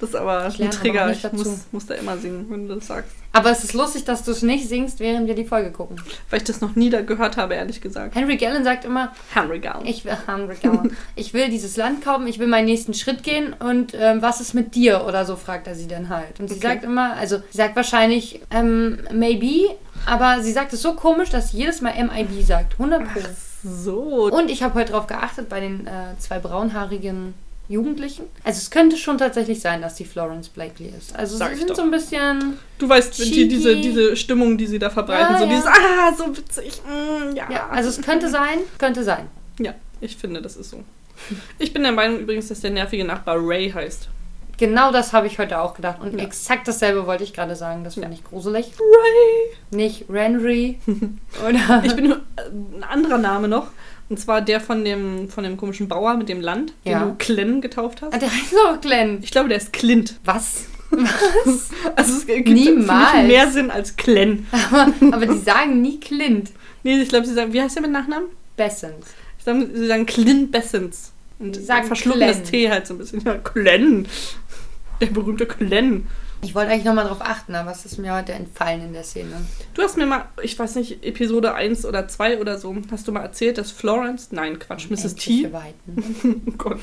[0.00, 1.06] Das ist aber Ich ein aber Trigger.
[1.08, 3.12] nicht Ich muss, muss da immer singen, wenn du das sagst.
[3.32, 6.00] Aber es ist lustig, dass du es nicht singst, während wir die Folge gucken.
[6.30, 8.14] Weil ich das noch nie da gehört habe, ehrlich gesagt.
[8.14, 9.84] Henry Gallen sagt immer, Henry Gown.
[9.84, 10.96] ich will Henry Gallen.
[11.16, 14.54] Ich will dieses Land kaufen, ich will meinen nächsten Schritt gehen und ähm, was ist
[14.54, 16.40] mit dir oder so, fragt er sie dann halt.
[16.40, 16.66] Und sie Okay.
[16.68, 19.76] sagt immer, also sie sagt wahrscheinlich ähm, maybe,
[20.06, 22.72] aber sie sagt es so komisch, dass sie jedes Mal MIB sagt.
[22.72, 23.20] 100 Pro.
[23.62, 24.30] So.
[24.30, 27.34] Und ich habe heute darauf geachtet bei den äh, zwei braunhaarigen
[27.68, 28.24] Jugendlichen.
[28.42, 31.14] Also es könnte schon tatsächlich sein, dass die Florence Blakely ist.
[31.14, 31.76] Also Sag sie ich sind doch.
[31.76, 32.58] so ein bisschen...
[32.78, 35.50] Du weißt, die, diese, diese Stimmung, die sie da verbreiten, Ja, so ja.
[35.50, 37.48] dieses, ah, so witzig, mm, ja.
[37.48, 39.28] Ja, also es könnte sein, könnte sein.
[39.60, 40.82] Ja, ich finde, das ist so.
[41.58, 44.08] Ich bin der Meinung übrigens, dass der nervige Nachbar Ray heißt.
[44.60, 46.00] Genau das habe ich heute auch gedacht.
[46.00, 46.24] Und Ja.
[46.24, 47.82] exakt dasselbe wollte ich gerade sagen.
[47.82, 48.14] Das finde Ja.
[48.14, 48.66] ich gruselig.
[48.78, 49.56] Ray!
[49.76, 50.78] Nicht Renry
[51.48, 51.82] oder...
[51.84, 52.42] Ich bin nur, äh,
[52.78, 53.68] ein anderer Name noch.
[54.10, 57.04] Und zwar der von dem, von dem komischen Bauer mit dem Land, den Ja.
[57.04, 58.20] du Glenn getauft Ah, hast.
[58.20, 59.20] der heißt auch Glenn.
[59.22, 60.20] Ich glaube, der ist Clint.
[60.24, 60.66] Was?
[61.96, 63.26] Also es gibt Niemals.
[63.26, 64.46] mehr Sinn als Glenn.
[64.70, 66.50] Aber, aber die sagen nie Clint.
[66.82, 68.28] Nee, ich glaube, sie sagen, wie heißt der mit Nachnamen?
[68.56, 69.06] Bessens.
[69.38, 71.12] Ich glaube, sie sagen Clint Bessens.
[71.38, 72.44] Und Die sagen verschlucken das Glenn.
[72.50, 73.20] T halt so ein bisschen.
[73.24, 74.06] Ja, Glenn.
[75.00, 76.06] Der berühmte Glenn.
[76.42, 79.32] Ich wollte eigentlich nochmal drauf achten, aber es ist mir heute entfallen in der Szene.
[79.74, 83.12] Du hast mir mal, ich weiß nicht, Episode 1 oder 2 oder so, hast du
[83.12, 85.16] mal erzählt, dass Florence, nein, Quatsch, Mrs.
[85.16, 86.42] T, Weiten.
[86.48, 86.80] oh Gott,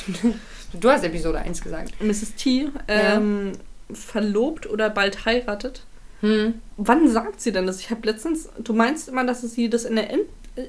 [0.74, 1.94] Du hast Episode 1 gesagt.
[2.02, 2.36] Mrs.
[2.36, 3.54] T ähm,
[3.92, 5.84] verlobt oder bald heiratet.
[6.22, 6.56] Hm.
[6.78, 7.80] Wann sagt sie denn das?
[7.80, 10.26] Ich habe letztens, du meinst immer, dass sie das in der End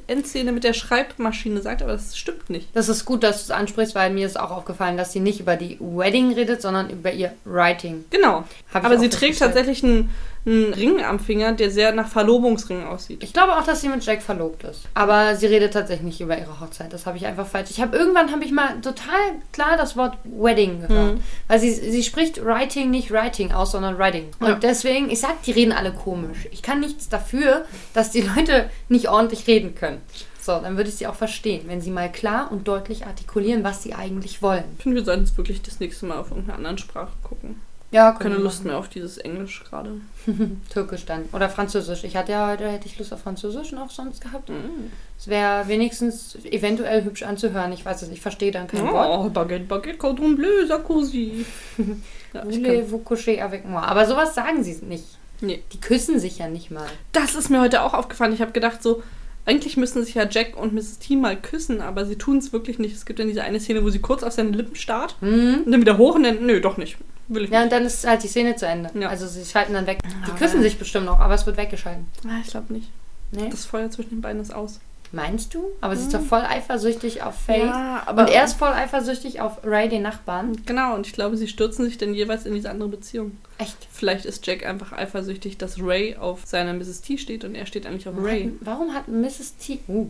[0.07, 2.69] Endszene mit der Schreibmaschine sagt, aber das stimmt nicht.
[2.75, 5.41] Das ist gut, dass du es ansprichst, weil mir ist auch aufgefallen, dass sie nicht
[5.41, 8.05] über die Wedding redet, sondern über ihr Writing.
[8.11, 8.45] Genau.
[8.73, 10.11] Aber sie trägt tatsächlich einen,
[10.47, 13.23] einen Ring am Finger, der sehr nach Verlobungsring aussieht.
[13.23, 14.89] Ich glaube auch, dass sie mit Jack verlobt ist.
[14.95, 16.93] Aber sie redet tatsächlich nicht über ihre Hochzeit.
[16.93, 17.71] Das habe ich einfach falsch.
[17.71, 19.19] Ich habe irgendwann habe ich mal total
[19.53, 21.17] klar das Wort Wedding gehört.
[21.17, 21.21] Mhm.
[21.49, 24.31] Weil sie, sie spricht Writing nicht Writing aus, sondern Writing.
[24.41, 24.55] Und Ja.
[24.55, 26.49] deswegen, ich sag, die reden alle komisch.
[26.51, 30.01] Ich kann nichts dafür, dass die Leute nicht ordentlich reden können.
[30.41, 33.83] So, dann würde ich sie auch verstehen, wenn sie mal klar und deutlich artikulieren, was
[33.83, 34.65] sie eigentlich wollen.
[34.79, 37.61] Ich finde, wir sollten jetzt wirklich das nächste Mal auf irgendeine andere Sprache gucken.
[37.91, 39.93] Ja, Keine Lust mehr auf dieses Englisch gerade.
[40.71, 41.25] Türkisch dann.
[41.33, 42.05] Oder Französisch.
[42.05, 44.51] Ich hatte ja heute, hätte ich Lust auf Französisch noch sonst gehabt.
[44.51, 44.91] Mhm.
[45.19, 47.73] Es wäre wenigstens eventuell hübsch anzuhören.
[47.73, 49.09] Ich weiß es, ich verstehe dann kein Wort.
[49.11, 51.47] Oh, Baguette, Baguette, Cordon Bleu, Sarkozy.
[52.35, 53.81] ja, Voulez-vous coucher avec moi?
[53.83, 55.05] Aber sowas sagen sie nicht.
[55.41, 55.63] nee.
[55.73, 56.87] Die küssen sich ja nicht mal.
[57.13, 58.35] Das ist mir heute auch aufgefallen.
[58.35, 59.03] Ich habe gedacht, so,
[59.49, 60.99] eigentlich müssten sich ja Jack und Mrs.
[60.99, 62.95] T mal küssen, aber sie tun es wirklich nicht.
[62.95, 65.63] Es gibt dann diese eine Szene, wo sie kurz auf seine Lippen starrt Hm?
[65.65, 66.97] und dann wieder hoch und dann, nö, doch nicht.
[67.29, 67.65] Will ich Ja, nicht.
[67.65, 68.91] und dann ist halt die Szene zu Ende.
[68.99, 69.09] Ja.
[69.09, 69.99] Also sie schalten dann weg.
[70.27, 72.07] Die küssen sich bestimmt noch, aber es wird weggeschalten.
[72.27, 72.89] Ah, ich glaube nicht.
[73.33, 73.49] Nee?
[73.51, 74.81] Das Feuer zwischen den beiden ist aus.
[75.11, 75.71] Meinst du?
[75.81, 77.65] Aber sie ist doch voll eifersüchtig auf Faith.
[77.65, 80.61] Ja, aber- und er ist voll eifersüchtig auf Ray, den Nachbarn.
[80.67, 83.33] Genau, und ich glaube, sie stürzen sich dann jeweils in diese andere Beziehung.
[83.57, 83.77] Echt?
[83.91, 87.01] Vielleicht ist Jack einfach eifersüchtig, dass Ray auf seiner Mrs.
[87.01, 88.53] T steht und er steht eigentlich auf Ray.
[88.61, 89.57] Warum hat Mrs.
[89.57, 89.79] T.
[89.89, 90.09] Uh.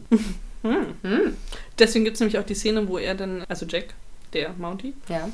[0.63, 0.87] Hm.
[1.03, 1.37] Hm.
[1.79, 3.95] Deswegen gibt es nämlich auch die Szene, wo er dann, also Jack,
[4.33, 5.29] der Mountie, Ja.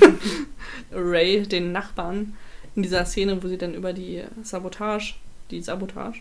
[0.92, 2.34] Ray, den Nachbarn,
[2.74, 5.14] in dieser Szene, wo sie dann über die Sabotage,
[5.50, 6.20] die Sabotage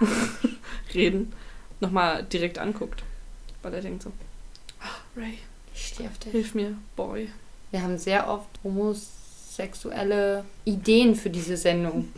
[0.94, 1.32] reden,
[1.82, 3.02] nochmal direkt anguckt.
[3.62, 4.12] Weil er denkt so,
[4.80, 5.38] "Ah, Ray,
[5.74, 6.32] Ich stehe auf dich.
[6.32, 7.28] hilf mir, Boy.
[7.70, 12.08] Wir haben sehr oft homosexuelle Ideen für diese Sendung.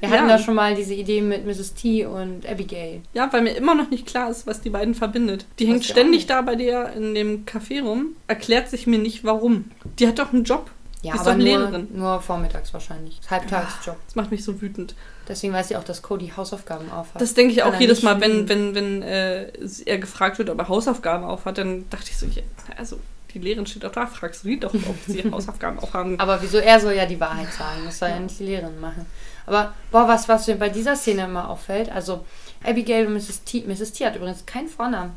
[0.00, 0.36] Wir hatten Ja.
[0.36, 1.74] da schon mal diese Idee mit Mrs.
[1.74, 3.02] T und Abigail.
[3.12, 5.46] Ja, weil mir immer noch nicht klar ist, was die beiden verbindet.
[5.58, 9.70] Die hängt ständig da bei dir in dem Café rum, erklärt sich mir nicht warum.
[9.98, 10.70] Die hat doch einen Job.
[11.02, 11.88] Ja, Ist aber doch nur, Lehrerin.
[11.92, 13.20] nur vormittags wahrscheinlich.
[13.28, 13.96] Halbtagsjob.
[14.06, 14.94] Das macht mich so wütend.
[15.28, 17.20] Deswegen weiß sie auch, dass Cody Hausaufgaben aufhat.
[17.20, 19.50] Das denke ich auch jedes Mal, wenn, wenn, wenn äh,
[19.86, 22.42] er gefragt wird, ob er Hausaufgaben aufhat, dann dachte ich so, ja,
[22.76, 22.98] also
[23.32, 26.20] die Lehrerin steht auch da, fragst du die doch, ob sie Hausaufgaben auch haben.
[26.20, 27.82] Aber wieso er soll ja die Wahrheit sagen?
[27.86, 29.06] Das soll ja nicht die Lehrerin machen.
[29.46, 32.24] Aber boah, was, was mir bei dieser Szene immer auffällt, also
[32.62, 33.44] Abigail und Mrs.
[33.44, 33.64] T.
[33.66, 33.92] Mrs.
[33.92, 35.12] T hat übrigens keinen Vornamen.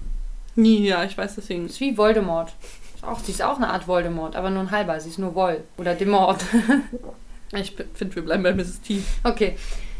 [0.56, 1.64] Nie, ja, ich weiß deswegen.
[1.64, 2.54] Das ist wie Voldemort.
[2.96, 5.00] Ist Auch, sie ist auch eine Art Voldemort, aber nur ein halber.
[5.00, 5.64] Sie ist nur Vol.
[5.78, 6.44] Oder Demort.
[7.54, 8.82] Ich finde, wir bleiben bei Mrs.
[8.82, 9.02] T.
[9.24, 9.56] okay.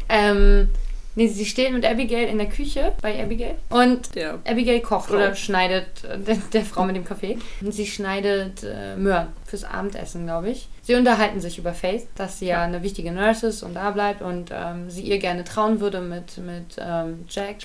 [0.08, 0.68] Ähm,
[1.14, 3.56] nee, sie steht mit Abigail in der Küche bei Abigail.
[3.70, 5.16] Und Der Abigail kocht Frau.
[5.16, 7.38] oder schneidet, äh, der, der Frau mit dem Kaffee.
[7.60, 10.68] Und sie schneidet äh, Möhren fürs Abendessen, glaube ich.
[10.82, 14.22] Sie unterhalten sich über Faith, dass sie ja eine wichtige Nurse ist und da bleibt
[14.22, 17.56] und ähm, sie ihr gerne trauen würde mit, mit ähm, Jack.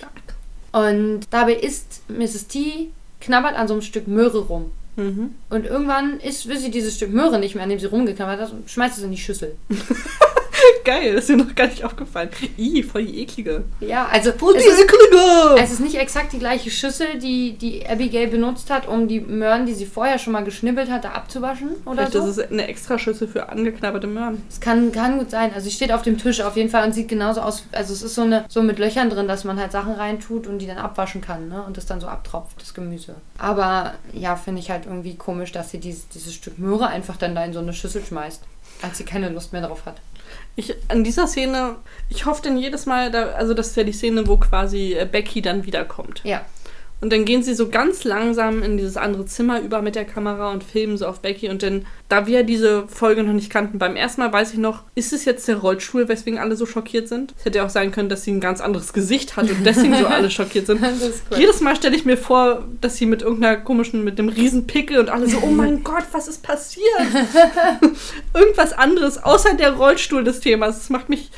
[0.73, 2.47] Und dabei isst Mrs.
[2.47, 2.89] T,
[3.21, 4.71] knabbert an so einem Stück Möhre rum.
[4.95, 5.35] Mhm.
[5.49, 8.51] Und irgendwann isst, will sie dieses Stück Möhre nicht mehr, an dem sie rumgeknabbert hat
[8.51, 9.55] und schmeißt es in die Schüssel.
[10.85, 12.29] Geil, das ist mir noch gar nicht aufgefallen.
[12.57, 13.63] Ih, voll die eklige.
[13.79, 15.61] Ja, also Voll es die ist, eklige!
[15.61, 19.65] es ist nicht exakt die gleiche Schüssel, die, die Abigail benutzt hat, um die Möhren,
[19.65, 22.19] die sie vorher schon mal geschnibbelt hatte, abzuwaschen oder Vielleicht so.
[22.27, 24.43] ist es eine Extraschüssel für angeknabberte Möhren.
[24.49, 25.51] Es kann, kann gut sein.
[25.53, 27.63] Also sie steht auf dem Tisch auf jeden Fall und sieht genauso aus.
[27.71, 30.59] Also es ist so eine so mit Löchern drin, dass man halt Sachen reintut und
[30.59, 31.63] die dann abwaschen kann, ne?
[31.63, 33.15] Und das dann so abtropft, das Gemüse.
[33.37, 37.35] Aber ja, finde ich halt irgendwie komisch, dass sie dieses, dieses Stück Möhre einfach dann
[37.35, 38.41] da in so eine Schüssel schmeißt,
[38.83, 39.95] als sie keine Lust mehr drauf hat.
[40.55, 41.77] Ich, an dieser Szene,
[42.09, 45.07] ich hoffe denn jedes Mal, da, also das ist ja die Szene, wo quasi äh,
[45.09, 46.21] Becky dann wiederkommt.
[46.23, 46.45] Ja.
[47.03, 50.53] Und dann gehen sie so ganz langsam in dieses andere Zimmer über mit der Kamera
[50.53, 51.49] und filmen so auf Becky.
[51.49, 54.83] Und dann, da wir diese Folge noch nicht kannten, beim ersten Mal weiß ich noch,
[54.95, 57.33] ist es jetzt der Rollstuhl, weswegen alle so schockiert sind?
[57.37, 59.97] Es hätte ja auch sein können, dass sie ein ganz anderes Gesicht hat und deswegen
[59.97, 60.81] so alle schockiert sind.
[60.81, 61.37] Cool.
[61.37, 64.97] Jedes Mal stelle ich mir vor, dass sie mit irgendeiner komischen, mit dem riesen Pickel
[64.97, 66.85] und alle so, oh mein Gott, was ist passiert?
[68.33, 70.77] Irgendwas anderes, außer der Rollstuhl des Themas.
[70.77, 71.31] Das macht mich,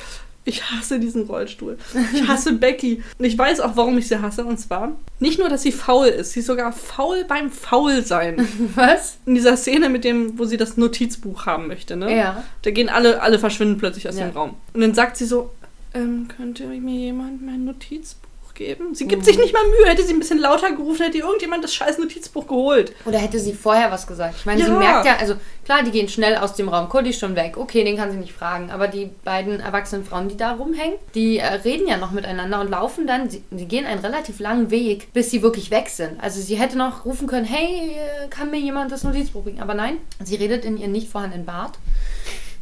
[0.46, 1.78] ich hasse diesen Rollstuhl.
[2.14, 3.04] Ich hasse Becky.
[3.18, 4.46] Und ich weiß auch, warum ich sie hasse.
[4.46, 8.48] Und zwar, nicht nur, dass sie faul ist, sie ist sogar faul beim Faulsein.
[8.76, 9.18] Was?
[9.26, 12.16] In dieser Szene mit dem, wo sie das Notizbuch haben möchte, ne?
[12.16, 12.44] Ja.
[12.62, 14.28] Da gehen alle, alle verschwinden plötzlich aus Ja.
[14.28, 14.54] dem Raum.
[14.74, 15.52] Und dann sagt sie so,
[15.94, 18.25] ähm, könnte mir jemand mein Notizbuch
[18.56, 18.96] geben?
[18.96, 19.26] Sie gibt Mhm.
[19.26, 19.90] sich nicht mal Mühe.
[19.90, 22.94] Hätte sie ein bisschen lauter gerufen, hätte irgendjemand das scheiß Notizbuch geholt.
[23.06, 24.36] Oder hätte sie vorher was gesagt?
[24.40, 24.78] Ich meine, sie Ja.
[24.80, 26.90] merkt ja, also klar, die gehen schnell aus dem Raum.
[26.90, 27.58] Cody ist schon weg.
[27.58, 28.72] Okay, den kann sie nicht fragen.
[28.72, 32.70] Aber die beiden erwachsenen Frauen, die da rumhängen, die äh, reden ja noch miteinander und
[32.70, 33.30] laufen dann.
[33.30, 36.22] Sie, sie gehen einen relativ langen Weg, bis sie wirklich weg sind.
[36.24, 39.62] Also sie hätte noch rufen können, hey, äh, kann mir jemand das Notizbuch bringen?
[39.62, 41.74] Aber nein, sie redet in ihren nicht vorhandenen Bart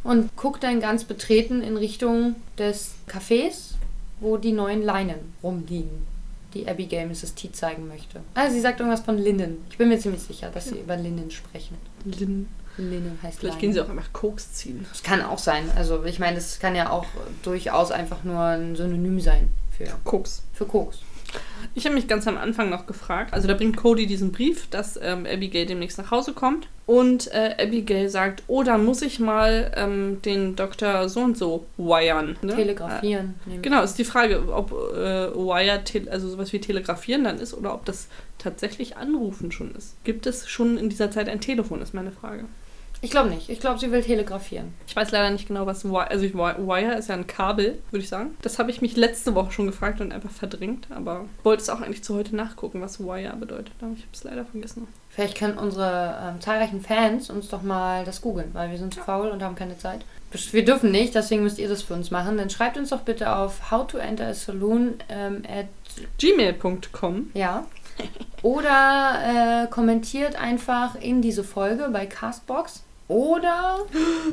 [0.02, 3.73] und guckt dann ganz betreten in Richtung des Cafés,
[4.24, 6.14] wo die neuen Leinen rumliegen
[6.54, 7.34] die Abigail Mrs.
[7.34, 8.20] T zeigen möchte.
[8.34, 9.64] Also sie sagt irgendwas von Linnen.
[9.70, 11.76] Ich bin mir ziemlich sicher, dass sie über Linnen sprechen.
[12.04, 12.48] Lin.
[12.76, 13.60] Linnen heißt Vielleicht Leinen.
[13.60, 14.86] gehen sie auch einfach Koks ziehen.
[14.88, 15.64] Das kann auch sein.
[15.76, 17.06] Also ich meine, das kann ja auch
[17.42, 20.42] durchaus einfach nur ein Synonym sein für, Koks.
[20.52, 20.98] für Koks.
[21.74, 23.34] Ich habe mich ganz am Anfang noch gefragt.
[23.34, 26.68] Also da bringt Cody diesen Brief, dass ähm, Abigail demnächst nach Hause kommt.
[26.86, 31.66] Und äh, Abigail sagt, oh, dann muss ich mal ähm, den Doktor so und so
[31.76, 32.36] wiren.
[32.42, 32.54] Ne?
[32.54, 33.34] Telegrafieren.
[33.48, 37.74] Äh, genau, ist die Frage, ob äh, wire, also sowas wie telegrafieren dann ist oder
[37.74, 39.96] ob das tatsächlich anrufen schon ist.
[40.04, 42.44] Gibt es schon in dieser Zeit ein Telefon, ist meine Frage.
[43.04, 43.50] Ich glaube nicht.
[43.50, 44.72] Ich glaube, sie will telegrafieren.
[44.86, 48.02] Ich weiß leider nicht genau, was Wire, also ich, Wire ist ja ein Kabel, würde
[48.02, 48.34] ich sagen.
[48.40, 51.82] Das habe ich mich letzte Woche schon gefragt und einfach verdrängt, aber wollte es auch
[51.82, 53.72] eigentlich zu heute nachgucken, was Wire bedeutet.
[53.82, 54.88] Aber ich habe es leider vergessen.
[55.10, 59.00] Vielleicht können unsere ähm, zahlreichen Fans uns doch mal das googeln, weil wir sind zu
[59.00, 60.00] faul und haben keine Zeit.
[60.50, 62.38] Wir dürfen nicht, deswegen müsst ihr das für uns machen.
[62.38, 65.66] Dann schreibt uns doch bitte auf how to enter a saloon ähm, at
[66.18, 67.30] Gmail.com.
[67.34, 67.66] Ja.
[68.42, 72.82] Oder äh, kommentiert einfach in diese Folge bei Castbox.
[73.08, 73.80] Oder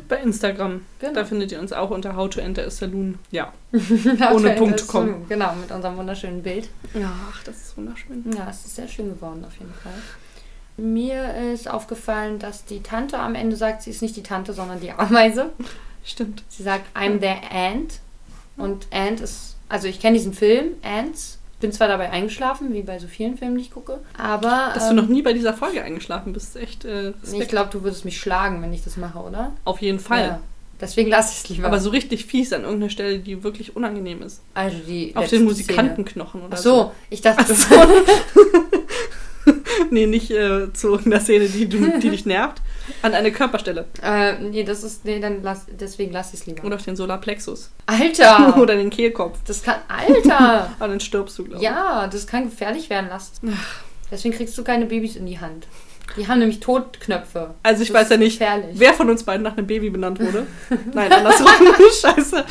[0.07, 0.85] Bei Instagram.
[0.99, 1.13] Genau.
[1.13, 3.19] Da findet ihr uns auch unter How to Enter a Saloon.
[3.29, 3.51] Ja.
[3.71, 5.25] To Punkt saloon.
[5.27, 6.69] Genau, mit unserem wunderschönen Bild.
[6.93, 8.23] Ja, ach, das ist wunderschön.
[8.35, 9.93] Ja, es ist sehr schön geworden auf jeden Fall.
[10.77, 14.79] Mir ist aufgefallen, dass die Tante am Ende sagt, sie ist nicht die Tante, sondern
[14.79, 15.51] die Ameise.
[16.03, 16.43] Stimmt.
[16.47, 17.99] Sie sagt, I'm the Ant.
[18.57, 21.39] Und Ant ist, also ich kenne diesen Film, Ants.
[21.61, 24.97] Bin zwar dabei eingeschlafen, wie bei so vielen Filmen, die ich gucke, aber Dass ähm,
[24.97, 28.19] du noch nie bei dieser Folge eingeschlafen bist, echt äh, ich glaube, du würdest mich
[28.19, 29.53] schlagen, wenn ich das mache, oder?
[29.63, 30.21] Auf jeden Fall.
[30.21, 30.39] Ja.
[30.81, 31.67] Deswegen lasse ich es lieber.
[31.67, 34.41] Aber so richtig fies an irgendeiner Stelle, die wirklich unangenehm ist.
[34.55, 35.43] also die Auf den.
[35.43, 37.53] Musikantenknochen oder Ach so, ich dachte, du
[39.91, 42.61] Nee, nicht äh, zu irgendeiner Szene, die, du, die dich nervt.
[43.01, 43.85] An eine Körperstelle.
[44.03, 46.63] äh, nee, das ist, nee, dann lass, deswegen lasse ich es lieber.
[46.63, 47.71] Oder auf den Solarplexus.
[47.85, 48.57] Alter!
[48.61, 49.37] Oder den Kehlkopf.
[49.45, 50.71] das kann, Alter!
[50.79, 51.63] Aber dann stirbst du, glaube ich.
[51.63, 53.57] ja, das kann gefährlich werden lassen.
[54.11, 55.67] Deswegen kriegst du keine Babys in die Hand.
[56.17, 57.53] Die haben nämlich Totknöpfe.
[57.63, 58.71] Also ich Das weiß ja nicht, gefährlich.
[58.73, 60.45] wer von uns beiden nach einem Baby benannt wurde.
[60.93, 61.47] Nein, andersrum.
[62.01, 62.43] Scheiße.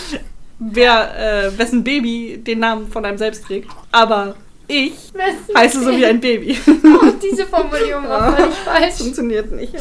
[0.58, 3.70] Wer, äh, wessen Baby den Namen von einem selbst trägt.
[3.92, 4.36] Aber
[4.70, 6.56] Ich Wessen heiße so wie ein Baby.
[6.68, 8.94] Oh, diese Formulierung war völlig falsch.
[8.94, 9.74] Funktioniert nicht.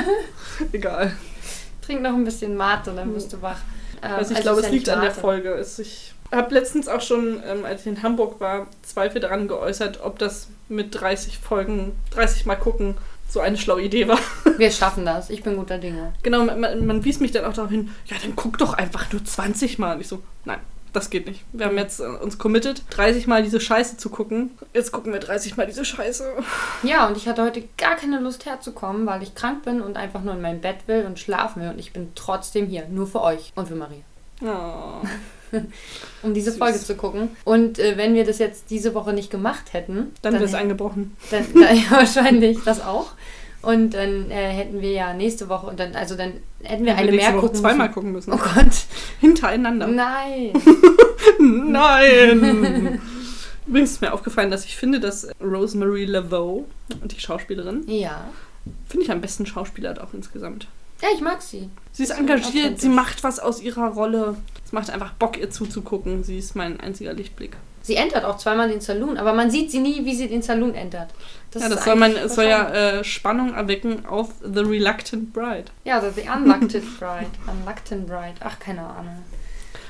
[0.72, 1.16] Egal.
[1.84, 3.58] Trink noch ein bisschen Mate, dann bist du wach.
[4.02, 5.10] Ähm, Also ich also glaube, es ja liegt an der.
[5.10, 5.50] Folge.
[5.54, 10.00] Es, ich habe letztens auch schon, ähm, als ich in Hamburg war, Zweifel daran geäußert,
[10.02, 12.94] ob das mit 30 Folgen, 30 Mal gucken,
[13.28, 14.18] so eine schlaue Idee war.
[14.58, 15.30] Wir schaffen das.
[15.30, 16.12] Ich bin guter Dinge.
[16.22, 19.12] Genau, man, man, man wies mich dann auch darauf hin, ja, dann guck doch einfach
[19.12, 19.94] nur 20 Mal.
[19.94, 20.60] Und ich so, nein,
[20.92, 21.44] das geht nicht.
[21.52, 24.50] Wir haben jetzt äh, uns committed, 30 Mal diese Scheiße zu gucken.
[24.74, 26.24] Jetzt gucken wir 30 Mal diese Scheiße.
[26.82, 30.22] Ja, und ich hatte heute gar keine Lust herzukommen, weil ich krank bin und einfach
[30.22, 31.70] nur in mein Bett will und schlafen will.
[31.70, 34.00] Und ich bin trotzdem hier, nur für euch und für Maria,
[34.42, 35.06] Oh.
[36.22, 36.58] um diese Süß.
[36.58, 37.30] Folge zu gucken.
[37.44, 41.16] Und äh, wenn wir das jetzt diese Woche nicht gemacht hätten, Dann wird es eingebrochen.
[41.30, 43.12] dann, dann ja, wahrscheinlich das auch.
[43.62, 47.10] Und dann äh, hätten wir ja nächste Woche und dann, also dann hätten wir eine
[47.10, 47.94] nächste mehr gucken zweimal müssen.
[47.94, 48.32] gucken müssen.
[48.32, 48.72] Oh Gott,
[49.20, 49.86] Hintereinander.
[49.86, 50.52] nein.
[51.38, 53.00] Nein!
[53.66, 56.66] Übrigens ist mir aufgefallen, dass ich finde, dass Rosemary Laveau,
[57.04, 58.24] die Schauspielerin, Ja.
[58.88, 60.66] finde ich am besten Schauspieler auch insgesamt.
[61.02, 61.70] Ja, ich mag sie.
[61.92, 64.36] Sie ist Ist engagiert, sie macht was aus ihrer Rolle.
[64.64, 66.24] Es macht einfach Bock, ihr zuzugucken.
[66.24, 67.56] Sie ist mein einziger Lichtblick.
[67.82, 70.74] Sie entert auch zweimal den Saloon, aber man sieht sie nie, wie sie den Saloon
[70.74, 71.08] entert.
[71.54, 75.64] ja, ist das soll, man, soll ja äh, Spannung erwecken auf The Reluctant Bride.
[75.84, 77.30] Ja, also The Unlucted Bride.
[77.46, 78.34] Unlucted Bride.
[78.40, 79.22] Ach, keine Ahnung.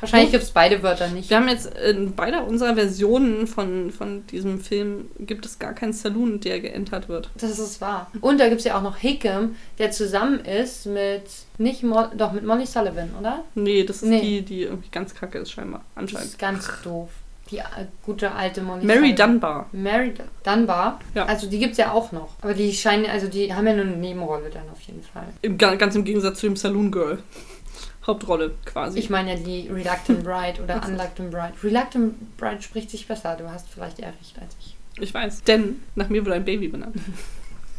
[0.01, 1.29] Wahrscheinlich gibt es beide Wörter nicht.
[1.29, 5.93] Wir haben jetzt in beider unserer Versionen von, von diesem Film gibt es gar keinen
[5.93, 7.29] Saloon, der geentert wird.
[7.37, 8.11] Das ist wahr.
[8.23, 11.25] Und da gibt es ja auch noch Hickam, der zusammen ist mit,
[11.59, 13.45] nicht Mo doch mit Molly Sullivan, oder?
[13.55, 14.21] Nee, das ist Nee.
[14.23, 16.29] die, die irgendwie ganz kacke ist scheinbar, Das anscheinend.
[16.29, 17.11] ist ganz doof.
[17.51, 17.63] Die äh,
[18.05, 19.33] gute alte Molly Mary Sullivan.
[19.33, 19.67] Dunbar.
[19.73, 21.01] Mary Dunbar.
[21.15, 21.27] Ja.
[21.27, 22.29] Also die gibt es ja auch noch.
[22.43, 25.27] Aber die scheinen, also die haben ja nur eine Nebenrolle dann auf jeden Fall.
[25.43, 27.19] Im, ga- ganz im Gegensatz zu dem Saloon Girl.
[28.07, 28.99] Hauptrolle quasi.
[28.99, 31.53] Ich meine ja die Reluctant Bride oder Unluctant Bride.
[31.63, 33.37] Reluctant Bride spricht sich besser.
[33.37, 34.77] Du hast vielleicht eher recht als ich.
[34.99, 35.43] Ich weiß.
[35.45, 36.97] Denn nach mir wurde ein Baby benannt.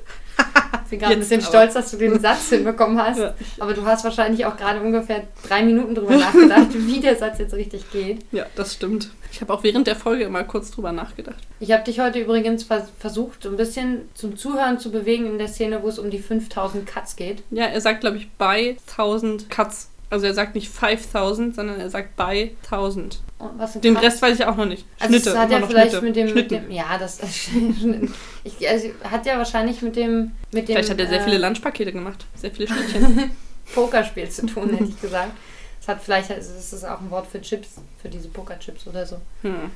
[0.85, 1.49] Ich bin gerade ein bisschen aber.
[1.49, 3.18] stolz, dass du den Satz hinbekommen hast.
[3.18, 3.35] Ja.
[3.59, 7.53] Aber du hast wahrscheinlich auch gerade ungefähr drei Minuten drüber nachgedacht, wie der Satz jetzt
[7.53, 8.25] richtig geht.
[8.33, 9.11] Ja, das stimmt.
[9.31, 11.37] Ich habe auch während der Folge immer kurz drüber nachgedacht.
[11.61, 15.38] Ich habe dich heute übrigens vers versucht, so ein bisschen zum Zuhören zu bewegen in
[15.38, 17.42] der Szene, wo es um die 5000 Cuts geht.
[17.51, 19.90] Ja, er sagt, glaube ich, bei 1000 Cuts.
[20.11, 23.21] Also er sagt nicht 5000, sondern er sagt bei 1000.
[23.38, 24.07] Und was sind Den Cuts?
[24.07, 24.87] Rest weiß ich auch noch nicht.
[24.99, 26.07] Also Schnitte, es hat ja vielleicht Schnitte.
[26.07, 27.21] mit dem, mit dem, ja, das
[28.44, 31.38] ich, also, hat ja wahrscheinlich mit dem, mit dem Vielleicht hat er sehr äh, viele
[31.38, 32.27] Lunchpakete gemacht.
[32.35, 33.31] Sehr viele Schnittchen.
[33.75, 35.33] Pokerspiel zu tun, hätte ich gesagt.
[35.81, 39.07] Es hat vielleicht, also es ist auch ein Wort für Chips, für diese Pokerchips oder
[39.07, 39.21] so.
[39.42, 39.71] Hm.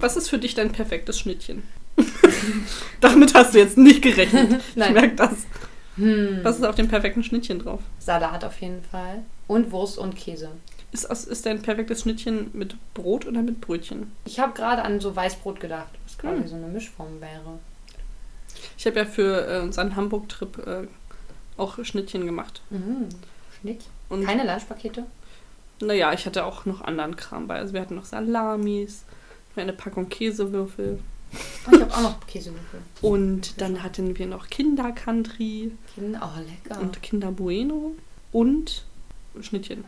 [0.00, 1.62] Was ist für dich dein perfektes Schnittchen?
[3.00, 4.60] Damit hast du jetzt nicht gerechnet.
[4.74, 5.46] Ich merke das.
[5.98, 7.80] Hm, Was ist auf dem perfekten Schnittchen drauf?
[7.98, 9.22] Salat auf jeden Fall.
[9.46, 10.50] Und Wurst und Käse.
[10.92, 14.10] Ist, ist dein perfektes Schnittchen mit Brot oder mit Brötchen?
[14.24, 16.48] Ich habe gerade an so Weißbrot gedacht, was quasi Hm.
[16.48, 17.58] so eine Mischform wäre.
[18.76, 20.86] Ich habe ja für äh, unseren Hamburg-Trip äh,
[21.58, 22.62] auch Schnittchen gemacht.
[22.70, 23.08] Mhm.
[23.60, 23.82] Schnitt.
[24.08, 25.04] Und Keine Lunchpakete?
[25.82, 27.56] naja, ich hatte auch noch anderen Kram bei.
[27.56, 29.04] Also wir hatten noch Salamis,
[29.56, 31.00] eine Packung Käsewürfel.
[31.32, 32.80] Ich habe auch noch Käsewürfel.
[33.02, 36.80] Und dann hatten wir noch Kinder Country Kinder, oh lecker.
[36.80, 37.92] und Kinder Bueno
[38.32, 38.84] und
[39.40, 39.84] Schnittchen.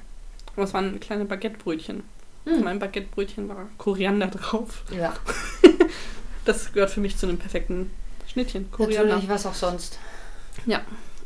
[0.56, 2.02] Es waren kleine Baguettebrötchen.
[2.44, 2.64] Hm.
[2.64, 4.84] meinem Baguettebrötchen war Koriander drauf.
[4.90, 5.14] Ja,
[6.44, 7.90] Das gehört für mich zu einem perfekten
[8.26, 8.70] Schnittchen.
[8.70, 9.14] Koriander.
[9.14, 9.98] natürlich, was auch sonst.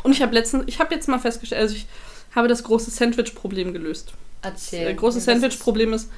[0.03, 1.87] Und ich habe letztens, ich habe jetzt mal festgestellt, also ich
[2.35, 4.13] habe das große Sandwich-Problem gelöst.
[4.43, 4.91] Erzähl.
[4.91, 6.11] Das große Das Sandwich-Problem ist,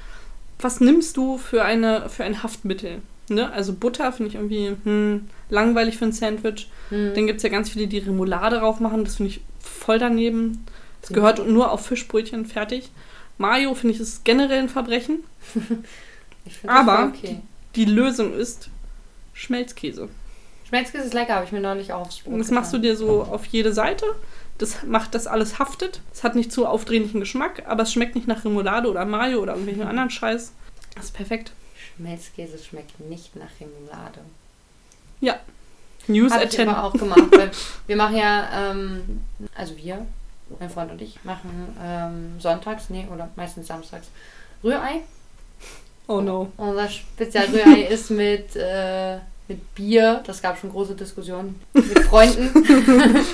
[0.59, 3.03] was nimmst du für, eine, für ein Haftmittel?
[3.29, 3.51] Ne?
[3.53, 6.69] Also Butter finde ich irgendwie hm, langweilig für ein Sandwich.
[6.91, 7.13] Hm.
[7.15, 9.05] Dann gibt es ja ganz viele, die Remoulade drauf machen.
[9.05, 10.65] Das finde ich voll daneben.
[11.01, 11.17] Das Ja.
[11.17, 12.91] gehört nur auf Fischbrötchen fertig.
[13.39, 15.21] Mayo finde ich ist generell ein Verbrechen.
[16.67, 17.41] Aber- okay.
[17.75, 18.71] Die Lösung ist
[19.35, 20.09] Schmelzkäse.
[20.69, 22.91] Schmelzkäse ist lecker, habe ich mir neulich auch aufs Brot Und das machst du getan.
[22.93, 24.07] dir so auf jede Seite.
[24.59, 26.01] Das macht, dass alles haftet.
[26.15, 29.53] Es hat nicht zu aufdringlichen Geschmack, aber es schmeckt nicht nach Remoulade oder Mayo oder
[29.53, 30.53] irgendwelchen anderen Scheiß.
[30.95, 31.53] Das ist perfekt.
[31.97, 34.21] Schmelzkäse schmeckt nicht nach Remoulade.
[36.09, 36.69] News Habe at ich 10.
[36.69, 37.51] aber auch gemacht, weil
[37.87, 39.21] wir machen ja, ähm,
[39.55, 40.07] also wir,
[40.59, 44.09] mein Freund und ich, machen ähm, sonntags, nee, oder meistens samstags
[44.63, 45.03] Rührei.
[46.07, 46.53] Oh no.
[46.57, 49.17] Unser Spezialrührei ist mit, äh,
[49.49, 50.23] mit Bier.
[50.25, 52.51] Das gab schon große Diskussionen mit Freunden.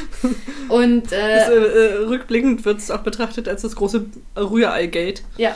[0.69, 5.23] und Das, äh, äh, äh, rückblickend wird es auch betrachtet als das große Rührei-Gate.
[5.37, 5.55] ja.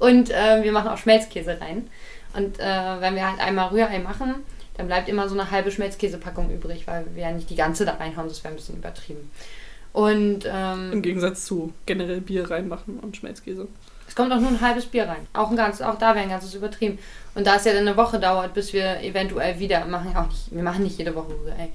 [0.00, 1.88] Und äh, wir machen auch Schmelzkäse rein.
[2.34, 2.62] Und äh,
[3.00, 4.36] wenn wir halt einmal Rührei machen,
[4.76, 7.94] dann bleibt immer so eine halbe Schmelzkäsepackung übrig, weil wir ja nicht die ganze da
[7.94, 9.30] reinhauen, das wäre ein bisschen übertrieben.
[9.92, 13.66] Und Im ähm, Gegensatz zu generell Bier reinmachen und Schmelzkäse.
[14.08, 15.26] es kommt auch nur ein halbes Bier rein.
[15.32, 16.98] Auch ein ganz, auch da wäre ein ganzes übertrieben.
[17.34, 20.54] Und da es ja dann eine Woche dauert, bis wir eventuell wieder machen, auch nicht,
[20.54, 21.70] wir machen nicht jede Woche Rührei,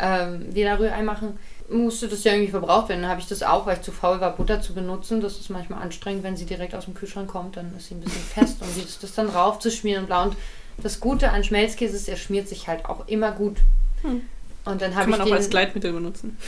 [0.00, 1.38] ähm, wieder Rührei machen,
[1.70, 3.02] musste das ja irgendwie verbraucht werden.
[3.02, 5.20] Dann habe ich das auch, weil ich zu faul war, Butter zu benutzen.
[5.20, 8.00] Das ist manchmal anstrengend, wenn sie direkt aus dem Kühlschrank kommt, dann ist sie ein
[8.00, 10.24] bisschen fest und ist das dann raufzuschmieren und blau.
[10.24, 10.36] Und
[10.82, 13.58] das Gute an Schmelzkäse ist, er schmiert sich halt auch immer gut.
[14.02, 14.22] Hm.
[14.64, 16.36] Und dann Kann habe ich man auch als Gleitmittel benutzen.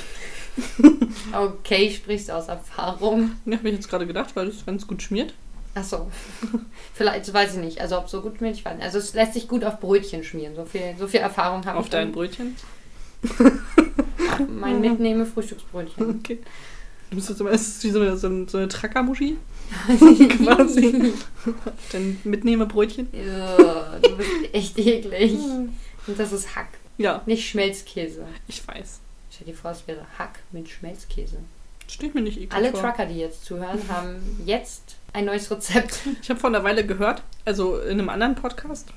[1.32, 3.32] okay, sprichst aus Erfahrung.
[3.46, 5.32] Ja, habe ich jetzt gerade gedacht, weil es ganz gut schmiert.
[5.74, 6.11] Achso.
[6.94, 7.80] Vielleicht, weiß ich nicht.
[7.80, 8.85] Also ob es so gut schmiert, ich weiß nicht.
[8.85, 10.54] Also es lässt sich gut auf Brötchen schmieren.
[10.54, 11.90] So viel, so viel Erfahrung habe Auf ich.
[11.90, 12.12] dein dann.
[12.12, 12.56] Brötchen.
[14.48, 16.18] Mein mitnehme Frühstücksbrötchen.
[16.20, 16.38] Okay.
[17.11, 19.37] Du bist es ist wie so eine, so eine, so eine Trackermuschi.
[20.28, 21.12] Quasi.
[21.92, 23.08] Dein Mitnehmerbrötchen.
[23.12, 25.35] Ja, du bist echt eklig.
[25.35, 28.24] Und das ist Hack, Ja, nicht Schmelzkäse.
[28.48, 29.00] ich weiß.
[29.30, 31.37] Stell dir vor, es wäre Hack mit Schmelzkäse.
[31.87, 32.80] Steht mir nicht eklig Alle vor.
[32.80, 36.00] Trucker, die jetzt zuhören, haben jetzt ein neues Rezept.
[36.22, 38.88] Ich habe vor einer Weile gehört, also in einem anderen Podcast,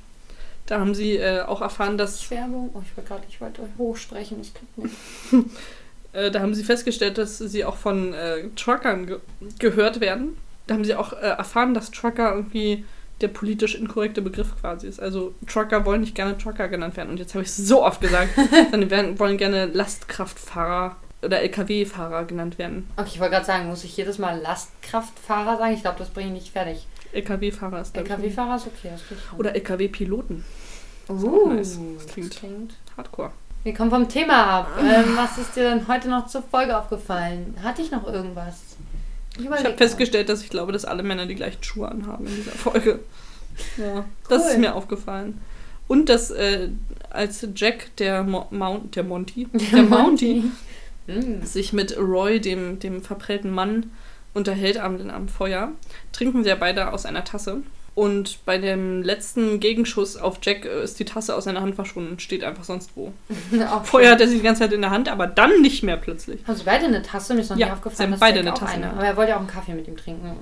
[0.65, 2.71] da haben sie äh, auch erfahren, dass Werbung.
[2.73, 4.95] Oh, ich wollte gerade, ich wollte hochsprechen, ich kann nicht.
[6.13, 9.19] äh, da haben sie festgestellt, dass sie auch von äh, Truckern ge
[9.60, 10.38] gehört werden.
[10.67, 12.84] Da haben sie auch äh, erfahren, dass Trucker irgendwie
[13.21, 14.99] der politisch inkorrekte Begriff quasi ist.
[14.99, 17.10] Also Trucker wollen nicht gerne Trucker genannt werden.
[17.10, 18.30] Und jetzt habe ich es so oft gesagt,
[18.71, 22.89] sondern werden, wollen gerne Lastkraftfahrer oder LKW-Fahrer genannt werden.
[22.97, 25.73] Okay, ich wollte gerade sagen, muss ich jedes Mal Lastkraftfahrer sagen?
[25.73, 26.88] Ich glaube, das bringe ich nicht fertig.
[27.15, 29.01] LKW-Fahrer ist LKW-Fahrer ist okay, das.
[29.39, 30.43] Oder LKW-Piloten.
[31.10, 31.80] Uh, nice.
[31.95, 32.73] Das das klingt- klingt.
[32.97, 33.32] Hardcore.
[33.63, 34.69] Wir kommen vom Thema ab.
[34.80, 37.56] Ähm, was ist dir denn heute noch zur Folge aufgefallen?
[37.63, 38.62] Hatte ich noch irgendwas?
[39.38, 42.36] Ich, Ich habe festgestellt, dass ich glaube, dass alle Männer die gleichen Schuhe anhaben in
[42.36, 42.99] dieser Folge.
[43.78, 44.49] Ja, das Cool.
[44.51, 45.41] ist mir aufgefallen.
[45.88, 46.69] Und dass äh,
[47.10, 50.43] als Jack, der, Mo Mount, der Monty, der Mounty,
[51.08, 51.43] Mm.
[51.43, 53.91] sich mit Roy, dem, dem verprellten Mann,
[54.35, 55.71] unterhält am, am Feuer,
[56.11, 57.63] trinken sie ja beide aus einer Tasse.
[57.95, 62.21] Und bei dem letzten Gegenschuss auf Jack ist die Tasse aus seiner Hand verschwunden und
[62.21, 63.13] steht einfach sonst wo.
[63.83, 66.45] Vorher hat er sie die ganze Zeit in der Hand, aber dann nicht mehr plötzlich.
[66.45, 67.33] Haben sie beide eine Tasse?
[67.33, 68.93] Mir ist noch Ja, nie sie aufgefallen, haben dass beide Jack eine Tasse in eine.
[68.93, 70.35] Aber er wollte ja auch einen Kaffee mit ihm trinken.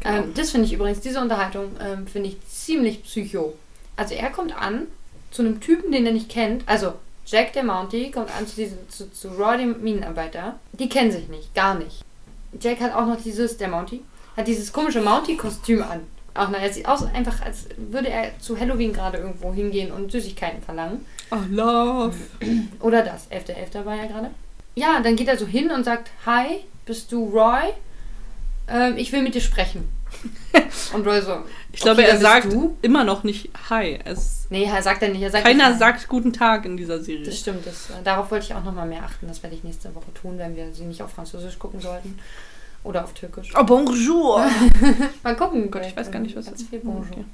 [0.00, 0.16] Genau.
[0.16, 3.54] Ähm, das finde ich übrigens, diese Unterhaltung ähm, finde ich ziemlich psycho.
[3.96, 4.86] Also er kommt an
[5.32, 6.62] zu einem Typen, den er nicht kennt.
[6.66, 6.92] Also
[7.26, 10.60] Jack, der Mountie, kommt an zu, diesem, zu, zu Roy, dem Minenarbeiter.
[10.72, 12.04] Die kennen sich nicht, gar nicht.
[12.60, 14.02] Jack hat auch noch dieses, der Mountie,
[14.36, 16.00] hat dieses komische Mountie-Kostüm an.
[16.34, 20.12] Auch na, er sieht aus einfach, als würde er zu Halloween gerade irgendwo hingehen und
[20.12, 21.04] Süßigkeiten verlangen.
[21.30, 22.14] Oh, love.
[22.80, 23.30] Oder das.
[23.30, 23.84] 11.11.
[23.84, 24.30] war ja gerade.
[24.74, 27.72] Ja, dann geht er so hin und sagt, Hi, bist du Roy?
[28.68, 29.88] Ähm, ich will mit dir sprechen.
[30.94, 31.38] und Roy so,
[31.72, 32.76] Ich glaube, Okay, er sagt du?
[32.82, 33.98] immer noch nicht Hi.
[34.04, 35.22] Es, nee, er sagt er nicht.
[35.22, 37.24] Er sagt keiner nicht, sagt guten Tag in dieser Serie.
[37.24, 37.66] Das stimmt.
[37.66, 39.26] Das, äh, darauf wollte ich auch nochmal mehr achten.
[39.28, 42.18] Das werde ich nächste Woche tun, wenn wir sie nicht auf Französisch gucken sollten.
[42.84, 43.52] Oder auf Türkisch.
[43.58, 44.46] Oh, bonjour.
[45.22, 45.70] Mal gucken.
[45.70, 46.78] Gott, ich weiß gar nicht, was ganz viel.
[46.80, 47.04] Bonjour.
[47.10, 47.24] Okay.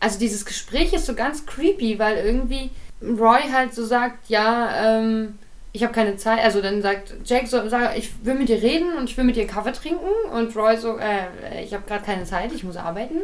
[0.00, 2.70] Also dieses Gespräch ist so ganz creepy, weil irgendwie
[3.02, 5.38] Roy halt so sagt, ja, ähm,
[5.72, 6.42] ich habe keine Zeit.
[6.42, 9.36] Also dann sagt Jack so, sag, ich will mit dir reden und ich will mit
[9.36, 10.08] dir Kaffee trinken.
[10.32, 13.18] Und Roy so, äh, ich habe gerade keine Zeit, ich muss arbeiten.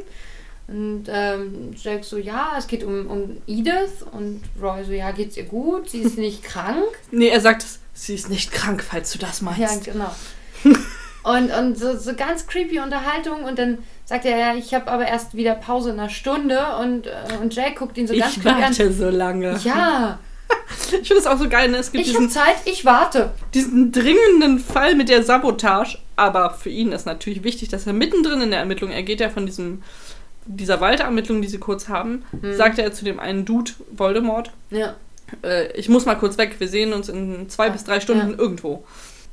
[0.69, 4.05] Und ähm, Jack so, ja, es geht um, um Edith.
[4.13, 5.91] Und Roy so, ja, geht's ihr gut?
[5.91, 6.85] Sie ist nicht krank.
[7.11, 9.87] Nee, er sagt, sie ist nicht krank, falls du das meinst.
[9.87, 10.15] Ja, genau.
[11.27, 15.09] Und, und so, so ganz creepy Unterhaltung und dann sagt er, ja, ich habe aber
[15.09, 18.43] erst wieder Pause in einer Stunde und, äh, und Jack guckt ihn so ganz ich
[18.45, 18.63] creepy an.
[18.63, 19.59] warte so lange.
[19.65, 20.21] Ja,
[20.93, 21.79] Ich finde es auch so geil, ne?
[21.79, 23.33] Es gibt ich habe diesen, Zeit, ich warte.
[23.55, 28.41] diesen dringenden Fall mit der Sabotage, aber für ihn ist natürlich wichtig, dass er mittendrin
[28.41, 29.83] in der Ermittlung, er geht ja von diesem,
[30.45, 32.55] dieser Waldermittlung, die sie kurz haben, Hm.
[32.57, 34.95] sagt er zu dem einen Dude, Voldemort, Ja.
[35.43, 38.31] äh, ich muss mal kurz weg, wir sehen uns in zwei Ja, bis drei Stunden
[38.33, 38.39] ja.
[38.39, 38.85] irgendwo.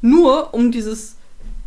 [0.02, 1.18] Nur um dieses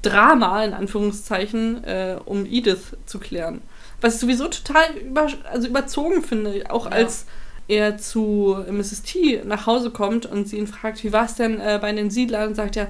[0.03, 3.61] Drama, in Anführungszeichen, äh, um Edith zu klären.
[4.01, 6.93] Was ich sowieso total über, also überzogen finde, auch Ja.
[6.93, 7.27] als
[7.69, 9.03] er zu Mrs.
[9.03, 12.11] T nach Hause kommt und sie ihn fragt, wie war es denn äh, bei den
[12.11, 12.89] Siedlern, sagt er,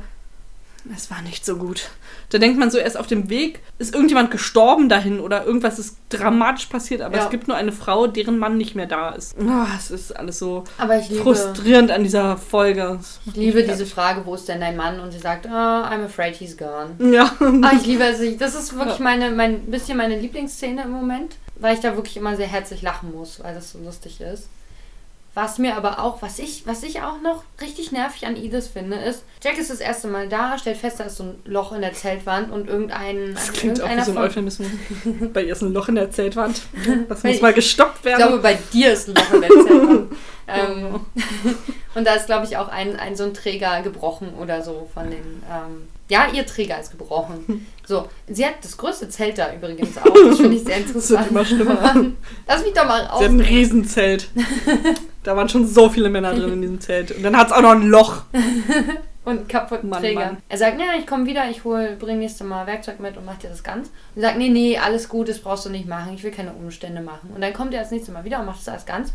[0.94, 1.88] es war nicht so gut.
[2.30, 5.80] Da denkt man so, er ist auf dem Weg, ist irgendjemand gestorben dahin oder irgendwas
[5.80, 7.24] ist dramatisch passiert, aber Ja.
[7.24, 9.34] es gibt nur eine Frau, deren Mann nicht mehr da ist.
[9.40, 13.00] Ah, es ist alles so Aber ich liebe, frustrierend an dieser Folge.
[13.26, 15.00] Ich liebe diese Frage, wo ist denn dein Mann?
[15.00, 16.90] Und sie sagt, oh, I'm afraid he's gone.
[17.12, 17.32] Ja.
[17.62, 18.20] Ah, ich liebe es.
[18.20, 22.16] Ich- Das ist wirklich meine, mein bisschen meine Lieblingsszene im Moment, weil ich da wirklich
[22.16, 24.48] immer sehr herzlich lachen muss, weil das so lustig ist.
[25.36, 28.96] Was mir aber auch, was ich, was ich auch noch richtig nervig an Edith finde,
[28.96, 31.82] ist, Jack ist das erste Mal da, stellt fest, da ist so ein Loch in
[31.82, 34.68] der Zeltwand und irgendein Das klingt auch wie so ein Euphemismus.
[35.34, 36.62] Bei ihr ist ein Loch in der Zeltwand.
[37.10, 38.16] Das muss mal gestoppt Ich werden.
[38.16, 40.12] glaube, bei dir ist ein Loch in der Zeltwand.
[40.48, 41.00] Ähm,
[41.96, 45.10] und da ist, glaube ich, auch ein, ein so ein Träger gebrochen oder so von
[45.10, 45.42] den.
[45.50, 47.66] Ähm, ja, ihr Träger ist gebrochen.
[47.88, 50.02] So, sie hat das größte Zelt da übrigens auch.
[50.12, 51.30] Das finde ich sehr Das wird interessant.
[51.30, 52.06] immer schlimmer.
[52.48, 53.22] Lass mich doch mal Sie raus.
[53.22, 54.28] hat ein Riesenzelt.
[55.22, 57.12] Da waren schon so viele Männer drin in diesem Zelt.
[57.12, 58.22] Und dann hat es auch noch ein Loch.
[59.24, 60.18] Und kaputten Mann, Träger.
[60.20, 60.36] Mann.
[60.48, 63.36] Er sagt, ja, ich komme wieder, ich hol, bring nächstes Mal Werkzeug mit und mach
[63.38, 63.86] dir das ganz.
[63.86, 66.52] Und sie sagt, nee, nee, alles gut, das brauchst du nicht machen, ich will keine
[66.54, 67.30] Umstände machen.
[67.34, 69.12] Und dann kommt er das nächste Mal wieder und macht das alles ganz.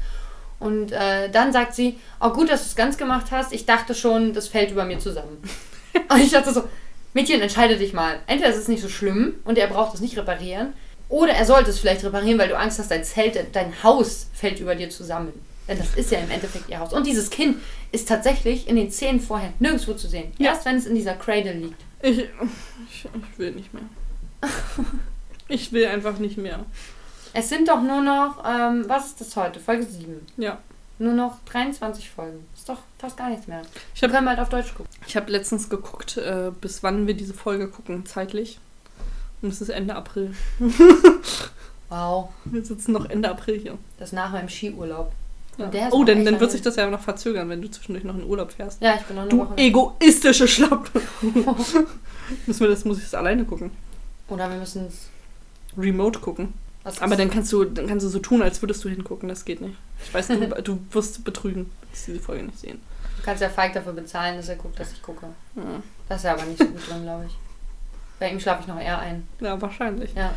[0.60, 3.96] Und äh, dann sagt sie, oh gut, dass du es ganz gemacht hast, ich dachte
[3.96, 5.42] schon, das fällt über mir zusammen.
[6.10, 6.64] Und ich dachte so,
[7.14, 8.20] Mädchen, entscheide dich mal.
[8.28, 10.74] Entweder es ist nicht so schlimm und er braucht es nicht reparieren,
[11.12, 14.62] oder er sollte es vielleicht reparieren, weil du Angst hast, dein Zelt, dein Haus fällt
[14.62, 15.34] über dir zusammen.
[15.68, 16.94] Denn das ist ja im Endeffekt ihr Haus.
[16.94, 17.58] Und dieses Kind
[17.92, 20.32] ist tatsächlich in den Szenen vorher nirgendwo zu sehen.
[20.38, 20.52] Ja.
[20.52, 21.82] Erst wenn es in dieser Cradle liegt.
[22.02, 22.30] Ich, ich,
[23.06, 23.84] ich will nicht mehr.
[25.48, 26.66] Ich will einfach nicht mehr.
[27.34, 29.60] Es sind doch nur noch, ähm, was ist das heute?
[29.60, 30.26] Folge 7.
[30.38, 30.60] Ja.
[31.02, 32.45] Nur noch 23 Folgen.
[32.56, 33.62] Ist doch fast gar nichts mehr.
[33.95, 34.89] Ich Wir habe können halt auf Deutsch gucken.
[35.08, 38.60] ich hab letztens geguckt, äh, bis wann wir diese Folge gucken, zeitlich.
[39.41, 40.34] Und es ist Ende April.
[41.89, 42.30] Wow.
[42.45, 43.78] Wir sitzen noch Ende April hier.
[43.99, 45.12] Das ist nach meinem Skiurlaub.
[45.58, 45.70] Ja.
[45.91, 48.54] Oh, noch dann, wird sich das ja noch verzögern, wenn du zwischendurch noch in Urlaub
[48.54, 48.82] fährst.
[48.82, 49.58] Ja, ich bin noch eine Du Woche.
[49.58, 51.02] egoistische Schlappe.
[52.45, 53.72] Müssen wir das, muss ich das alleine gucken.
[54.30, 55.10] Oder wir müssen es.
[55.78, 56.54] Remote gucken.
[57.00, 59.30] Aber dann kannst du, dann kannst du so tun, als würdest du hingucken.
[59.30, 59.76] Das geht nicht.
[60.04, 62.82] Ich weiß, du, du wirst betrügen, dass diese Folge nicht sehen.
[63.18, 65.28] Du kannst ja Falk dafür bezahlen, dass er guckt, dass ich gucke.
[65.56, 65.62] Ja,
[66.10, 67.38] Das ist ja aber nicht so gut drin, glaube ich.
[68.20, 69.28] Bei ihm schlafe ich noch eher ein.
[69.40, 70.14] ja wahrscheinlich.
[70.16, 70.34] Ja.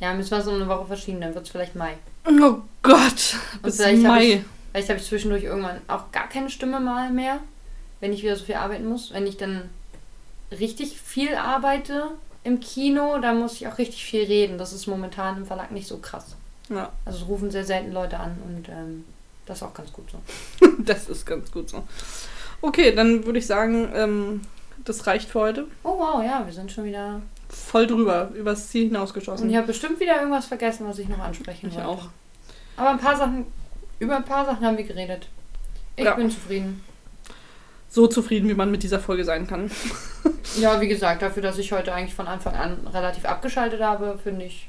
[0.00, 1.96] Ja, müssen wir so eine Woche verschieben, dann wird es vielleicht Mai.
[2.26, 4.44] Oh Gott, bis vielleicht hab Mai.
[4.72, 7.38] Vielleicht habe ich zwischendurch irgendwann auch gar keine Stimme mal mehr,
[8.00, 9.12] wenn ich wieder so viel arbeiten muss.
[9.12, 9.68] Wenn ich dann
[10.50, 12.10] richtig viel arbeite
[12.44, 14.58] im Kino, dann muss ich auch richtig viel reden.
[14.58, 16.34] Das ist momentan im Verlag nicht so krass.
[16.68, 19.04] Ja, Also es rufen sehr selten Leute an und ähm,
[19.46, 20.66] das ist auch ganz gut so.
[20.78, 21.82] das ist ganz gut so.
[22.60, 24.40] Okay, dann würde ich sagen, ähm,
[24.84, 25.66] das reicht für heute.
[25.84, 27.20] Oh wow, ja, wir sind schon wieder.
[27.48, 29.50] Voll drüber, übers Ziel Und hinausgeschossen.
[29.50, 31.88] ich habe bestimmt wieder irgendwas vergessen, was ich noch ansprechen ich wollte.
[31.88, 32.08] auch.
[32.76, 33.46] Aber ein paar Sachen,
[33.98, 35.28] über ein paar Sachen haben wir geredet.
[35.96, 36.14] Ich Ja.
[36.14, 36.82] bin zufrieden.
[37.92, 39.70] So zufrieden, wie man mit dieser Folge sein kann.
[40.58, 44.46] Ja, wie gesagt, dafür, dass ich heute eigentlich von Anfang an relativ abgeschaltet habe, finde
[44.46, 44.66] ich.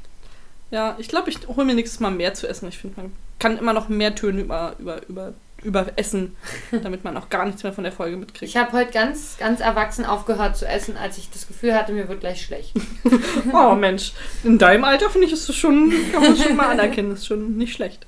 [0.71, 2.67] Ja, ich glaube, ich hole mir nächstes Mal mehr zu essen.
[2.67, 6.35] Ich finde, man kann immer noch mehr Töne über, über, über, über Essen,
[6.83, 8.49] damit man auch gar nichts mehr von der Folge mitkriegt.
[8.49, 12.09] Ich habe heute ganz, ganz erwachsen aufgehört zu essen, als ich das Gefühl hatte, mir
[12.09, 12.73] wird gleich schlecht.
[13.53, 14.11] Oh Mensch,
[14.43, 17.55] in deinem Alter finde ich, ist das schon, kann man schon mal anerkennen, ist schon
[17.55, 18.05] nicht schlecht.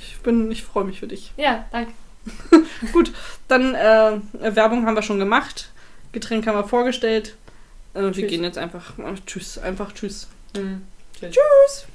[0.00, 1.32] Ich bin, ich freue mich für dich.
[1.36, 1.92] Ja, danke.
[2.92, 3.12] Gut,
[3.48, 4.20] dann äh,
[4.54, 5.70] Werbung haben wir schon gemacht,
[6.12, 7.36] Getränk haben wir vorgestellt.
[7.94, 10.28] Äh, wir gehen jetzt einfach, äh, tschüss, einfach tschüss.
[10.56, 10.82] Hm.
[11.18, 11.30] Tschüss.
[11.30, 11.86] Tschüss.